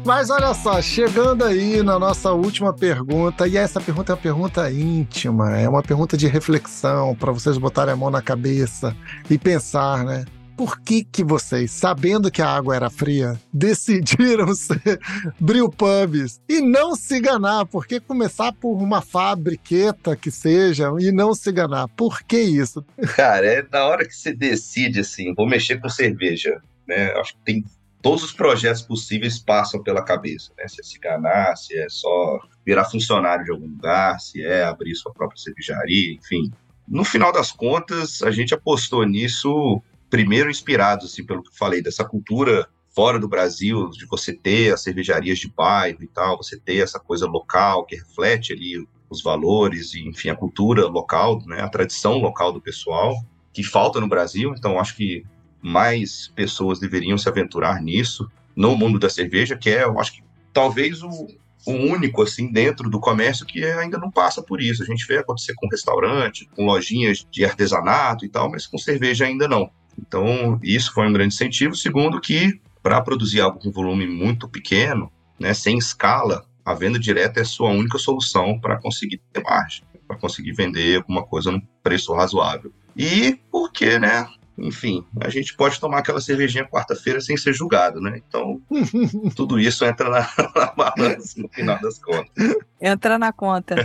[0.05, 4.71] Mas olha só, chegando aí na nossa última pergunta, e essa pergunta é uma pergunta
[4.71, 8.95] íntima, é uma pergunta de reflexão para vocês botarem a mão na cabeça
[9.27, 10.23] e pensar, né?
[10.55, 14.99] Por que que vocês, sabendo que a água era fria, decidiram ser
[15.39, 17.65] brewpubs e não se enganar?
[17.65, 21.87] Por que começar por uma fabriqueta que seja e não se enganar?
[21.87, 22.85] Por que isso?
[23.15, 27.11] Cara, é na hora que você decide assim, vou mexer com cerveja, né?
[27.13, 27.65] Acho que tem
[28.05, 30.67] todos os projetos possíveis passam pela cabeça, né?
[30.67, 34.93] Se é se enganar, se é só virar funcionário de algum lugar, se é abrir
[34.93, 36.51] sua própria cervejaria, enfim.
[36.87, 41.81] No final das contas, a gente apostou nisso primeiro inspirados assim pelo que eu falei
[41.81, 46.59] dessa cultura fora do Brasil, de você ter as cervejarias de bairro e tal, você
[46.59, 51.59] ter essa coisa local que reflete ali os valores e, enfim, a cultura local, né,
[51.59, 53.15] a tradição local do pessoal,
[53.51, 54.53] que falta no Brasil.
[54.55, 55.25] Então, acho que
[55.65, 60.23] mais pessoas deveriam se aventurar nisso, no mundo da cerveja, que é, eu acho que
[60.53, 61.27] talvez o,
[61.65, 64.83] o único, assim, dentro do comércio que ainda não passa por isso.
[64.83, 69.25] A gente vê acontecer com restaurante, com lojinhas de artesanato e tal, mas com cerveja
[69.25, 69.71] ainda não.
[69.99, 71.75] Então, isso foi um grande incentivo.
[71.75, 77.39] Segundo, que para produzir algo com volume muito pequeno, né, sem escala, a venda direta
[77.39, 79.83] é a sua única solução para conseguir ter margem.
[80.07, 82.71] para conseguir vender alguma coisa num preço razoável.
[82.95, 84.27] E porque, né?
[84.57, 88.21] Enfim, a gente pode tomar aquela cervejinha quarta-feira sem ser julgado, né?
[88.27, 88.61] Então,
[89.35, 92.55] tudo isso entra na, na balança no final das contas.
[92.79, 93.75] Entra na conta.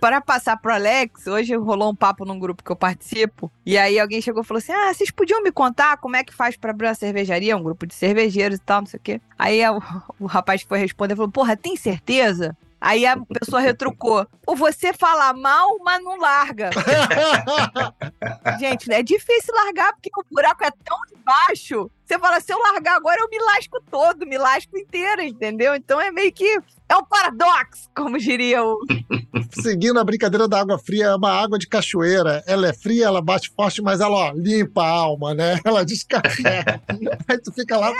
[0.00, 3.98] Para passar pro Alex, hoje rolou um papo num grupo que eu participo, e aí
[3.98, 6.70] alguém chegou e falou assim: Ah, vocês podiam me contar como é que faz para
[6.70, 7.56] abrir uma cervejaria?
[7.56, 9.20] Um grupo de cervejeiros e tal, não sei o quê.
[9.38, 9.82] Aí o,
[10.20, 12.56] o rapaz que foi responder falou: Porra, tem certeza?
[12.80, 16.70] Aí a pessoa retrucou: Ou você fala mal, mas não larga.
[18.60, 21.90] Gente, é difícil largar porque o buraco é tão baixo.
[22.06, 25.74] Você fala, se eu largar agora, eu me lasco todo, me lasco inteira, entendeu?
[25.74, 26.58] Então é meio que.
[26.88, 28.78] É um paradoxo, como diria o.
[29.60, 32.44] Seguindo a brincadeira da água fria, é uma água de cachoeira.
[32.46, 35.58] Ela é fria, ela bate forte, mas ela ó, limpa a alma, né?
[35.66, 36.80] Ela descarrega.
[37.26, 37.90] Aí tu fica lá.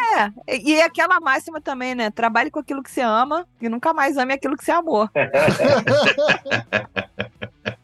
[0.47, 2.11] É, e é aquela máxima também, né?
[2.11, 5.11] Trabalhe com aquilo que você ama e nunca mais ame aquilo que você amou.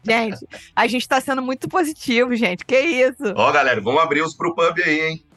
[0.03, 2.65] gente, a gente tá sendo muito positivo, gente.
[2.65, 3.33] Que isso?
[3.35, 5.32] Ó, galera, vamos abrir os pro pub aí, hein?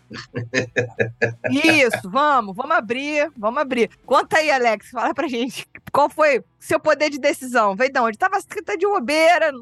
[1.50, 3.90] Isso, vamos, vamos abrir, vamos abrir.
[4.04, 5.66] Conta aí, Alex, fala pra gente.
[5.92, 7.74] Qual foi seu poder de decisão?
[7.74, 8.18] Veio de onde?
[8.18, 8.38] Tava
[8.78, 9.52] de bobeira,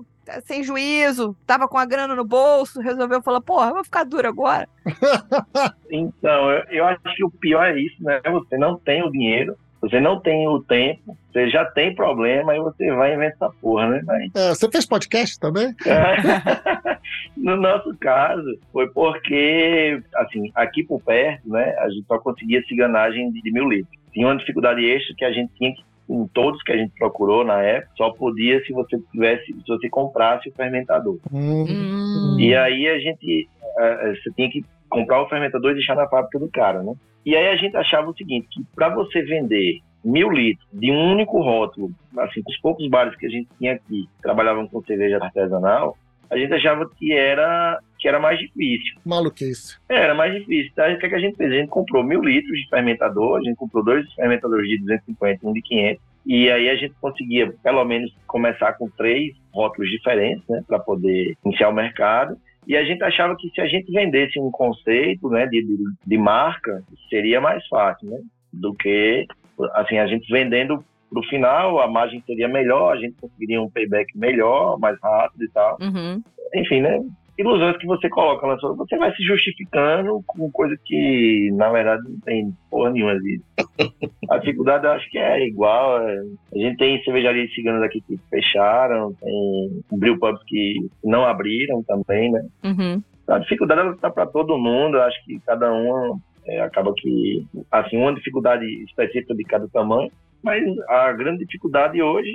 [0.45, 4.29] sem juízo, tava com a grana no bolso, resolveu falar, porra, eu vou ficar duro
[4.29, 4.69] agora.
[5.91, 8.21] então, eu, eu acho que o pior é isso, né?
[8.25, 12.59] Você não tem o dinheiro, você não tem o tempo, você já tem problema, aí
[12.59, 14.03] você vai inventar porra, né?
[14.05, 14.35] Mas...
[14.35, 15.75] É, você fez podcast também?
[17.37, 23.31] no nosso caso, foi porque, assim, aqui por perto, né, a gente só conseguia ciganagem
[23.31, 23.95] de, de mil litros.
[24.13, 27.45] Tinha uma dificuldade extra que a gente tinha que em todos que a gente procurou
[27.45, 31.19] na época, só podia se você tivesse, se você comprasse o fermentador.
[31.33, 32.37] Hum.
[32.39, 34.63] E aí a gente, uh, você tinha que
[34.95, 36.95] comprar o fermentador e deixar na fábrica do cara, né?
[37.25, 41.13] E aí a gente achava o seguinte, que para você vender mil litros de um
[41.13, 45.97] único rótulo, assim, os poucos bares que a gente tinha aqui, trabalhavam com cerveja artesanal,
[46.31, 48.99] a gente achava que era, que era mais difícil.
[49.05, 49.79] Maluquice.
[49.89, 50.71] É, era mais difícil.
[50.73, 51.51] Então, o que, é que a gente fez?
[51.51, 55.49] A gente comprou mil litros de fermentador, a gente comprou dois fermentadores de 250 e
[55.49, 60.43] um de 500, e aí a gente conseguia, pelo menos, começar com três rótulos diferentes,
[60.49, 62.37] né, para poder iniciar o mercado.
[62.67, 66.19] E a gente achava que se a gente vendesse um conceito né, de, de, de
[66.19, 68.19] marca, seria mais fácil, né?
[68.53, 69.27] Do que,
[69.75, 73.71] assim, a gente vendendo para o final, a margem seria melhor, a gente conseguiria um
[73.71, 75.79] payback melhor, mais rápido e tal.
[75.81, 76.23] Uhum.
[76.55, 77.01] Enfim, né?
[77.37, 78.75] Ilusões que você coloca na sua.
[78.75, 83.45] Você vai se justificando com coisa que, na verdade, não tem porra nenhuma disso.
[84.31, 86.01] a dificuldade eu acho que é igual.
[86.01, 86.21] É...
[86.55, 92.31] A gente tem cervejarias ciganas aqui que fecharam, tem brew pubs que não abriram também,
[92.31, 92.43] né?
[92.63, 93.03] Uhum.
[93.27, 97.97] A dificuldade está para todo mundo, eu acho que cada um é, acaba que, assim,
[97.97, 100.11] uma dificuldade específica de cada tamanho.
[100.45, 102.33] Mas a grande dificuldade hoje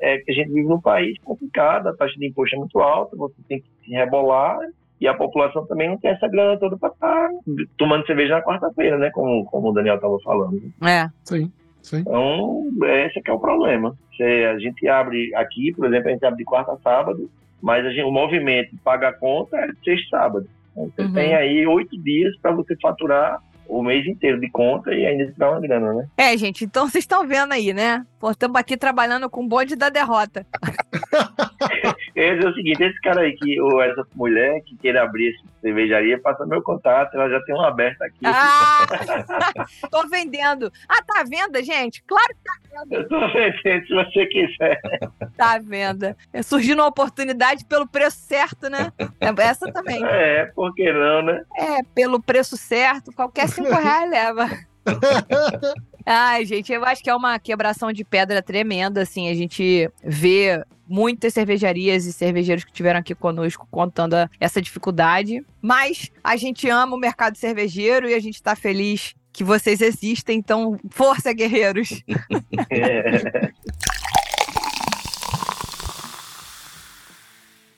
[0.00, 2.78] é, é que a gente vive num país complicado, a taxa de imposto é muito
[2.80, 4.58] alta, você tem que se rebolar
[5.00, 7.30] e a população também não tem essa grana toda para estar tá
[7.78, 9.10] tomando cerveja na quarta-feira, né?
[9.10, 10.60] Como, como o Daniel estava falando.
[10.82, 11.08] É.
[11.24, 11.52] Sim.
[11.82, 11.98] Sim.
[11.98, 13.96] Então, esse é que é o problema.
[14.16, 17.28] Se a gente abre aqui, por exemplo, a gente abre de quarta a sábado,
[17.60, 20.46] mas gente, o movimento paga a conta é de sexta sábado.
[20.72, 21.12] Então, você uhum.
[21.12, 23.40] tem aí oito dias para você faturar
[23.72, 26.06] o mês inteiro de conta e ainda tirar uma grana, né?
[26.16, 28.04] É, gente, então vocês estão vendo aí, né?
[28.20, 30.46] Pô, estamos aqui trabalhando com o bonde da derrota.
[32.14, 36.20] é o seguinte, esse cara aí, que, ou essa mulher que queira abrir essa cervejaria,
[36.20, 38.18] passa meu contato, ela já tem uma aberta aqui.
[38.24, 38.84] Ah!
[39.90, 40.70] tô vendendo.
[40.88, 42.02] Ah, tá à venda, gente?
[42.04, 42.96] Claro que tá venda.
[42.96, 44.80] Eu tô vendendo, se você quiser.
[45.36, 46.16] Tá à venda.
[46.32, 48.92] É surgindo uma oportunidade pelo preço certo, né?
[49.20, 50.02] É, essa também.
[50.12, 51.44] É, por que não, né?
[51.56, 54.50] É, pelo preço certo, qualquer cinco reais leva.
[56.04, 60.62] Ai, gente, eu acho que é uma quebração de pedra tremenda, assim, a gente vê
[60.88, 66.96] muitas cervejarias e cervejeiros que estiveram aqui conosco contando essa dificuldade, mas a gente ama
[66.96, 72.02] o mercado cervejeiro e a gente está feliz que vocês existem, então força, guerreiros!
[72.70, 73.50] É.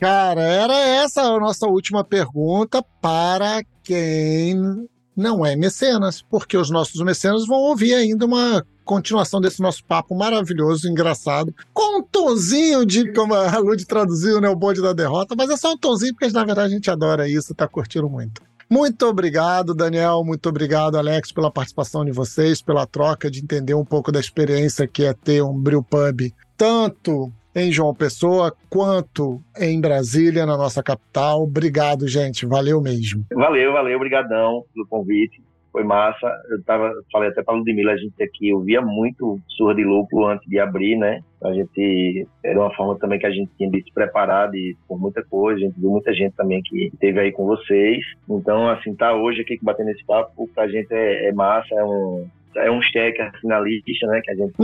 [0.01, 4.87] Cara, era essa a nossa última pergunta para quem
[5.17, 10.15] não é mecenas, porque os nossos mecenas vão ouvir ainda uma continuação desse nosso papo
[10.15, 15.35] maravilhoso, engraçado, com um tonzinho de, como a Lud traduziu, né, o bonde da derrota,
[15.37, 18.43] mas é só um tonzinho, porque na verdade a gente adora isso, tá curtindo muito.
[18.69, 20.25] Muito obrigado, Daniel.
[20.25, 24.89] Muito obrigado, Alex, pela participação de vocês, pela troca, de entender um pouco da experiência
[24.89, 30.83] que é ter um Brew Pub, tanto em João Pessoa quanto em Brasília, na nossa
[30.83, 31.43] capital.
[31.43, 32.45] Obrigado, gente.
[32.47, 33.25] Valeu mesmo.
[33.33, 33.97] Valeu, valeu.
[33.97, 35.41] Obrigadão pelo convite.
[35.71, 36.27] foi massa.
[36.51, 40.27] Eu tava, falei até pra Ludmilla, a gente aqui, eu via muito surra de lúpulo
[40.27, 41.21] antes de abrir, né?
[41.43, 45.01] A gente, era uma forma também que a gente tinha de se preparar de, por
[45.01, 48.05] muita coisa, a gente viu muita gente também que esteve aí com vocês.
[48.31, 52.27] Então, assim, tá hoje aqui batendo esse papo, pra gente é, é massa, é um,
[52.57, 54.21] é um cheque assim na lista, né?
[54.23, 54.55] Que a gente,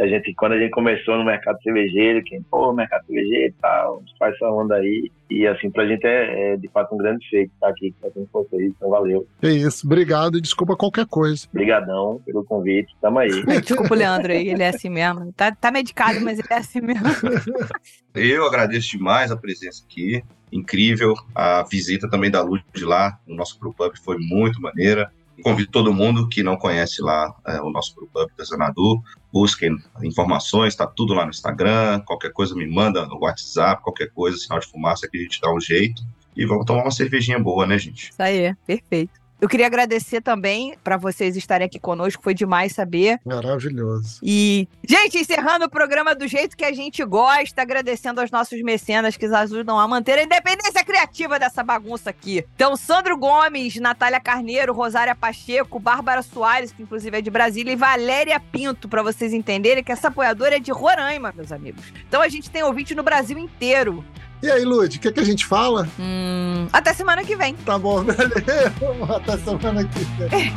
[0.00, 4.02] a gente, quando a gente começou no mercado cervejeiro, que, pô, mercado cervejeiro e tal,
[4.18, 5.10] faz essa onda aí.
[5.28, 8.72] E assim, pra gente é, é de fato um grande feito estar aqui com vocês,
[8.76, 9.26] então valeu.
[9.42, 11.46] É isso, obrigado e desculpa qualquer coisa.
[11.50, 13.30] Obrigadão pelo convite, tamo aí.
[13.60, 15.32] Desculpa o Leandro aí, ele é assim mesmo.
[15.32, 17.02] Tá, tá medicado, mas ele é assim mesmo.
[18.14, 21.14] Eu agradeço demais a presença aqui, incrível.
[21.34, 25.10] A visita também da Luz de lá, no nosso Pro Pub, foi muito maneira.
[25.42, 29.76] Convido todo mundo que não conhece lá é, o nosso Pro Pub da Zanadu, busquem
[30.02, 34.58] informações, está tudo lá no Instagram, qualquer coisa me manda no WhatsApp, qualquer coisa, sinal
[34.58, 36.02] de fumaça que a gente dá um jeito.
[36.36, 38.10] E vamos tomar uma cervejinha boa, né, gente?
[38.10, 39.25] Isso aí, perfeito.
[39.40, 43.20] Eu queria agradecer também para vocês estarem aqui conosco, foi demais saber.
[43.24, 44.18] Maravilhoso.
[44.22, 49.16] E, gente, encerrando o programa do jeito que a gente gosta, agradecendo aos nossos mecenas
[49.16, 52.46] que nos ajudam a manter a independência criativa dessa bagunça aqui.
[52.54, 57.76] Então, Sandro Gomes, Natália Carneiro, Rosária Pacheco, Bárbara Soares, que inclusive é de Brasília, e
[57.76, 61.84] Valéria Pinto, para vocês entenderem que essa apoiadora é de Roraima, meus amigos.
[62.08, 64.02] Então a gente tem ouvinte no Brasil inteiro.
[64.46, 65.88] E aí, Lud, o que, que a gente fala?
[65.98, 67.56] Hum, até semana que vem.
[67.56, 69.04] Tá bom, valeu.
[69.12, 70.54] Até semana que vem.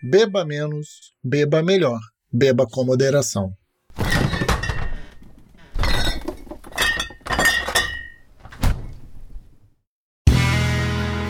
[0.00, 1.98] Beba menos, beba melhor.
[2.32, 3.57] Beba com moderação.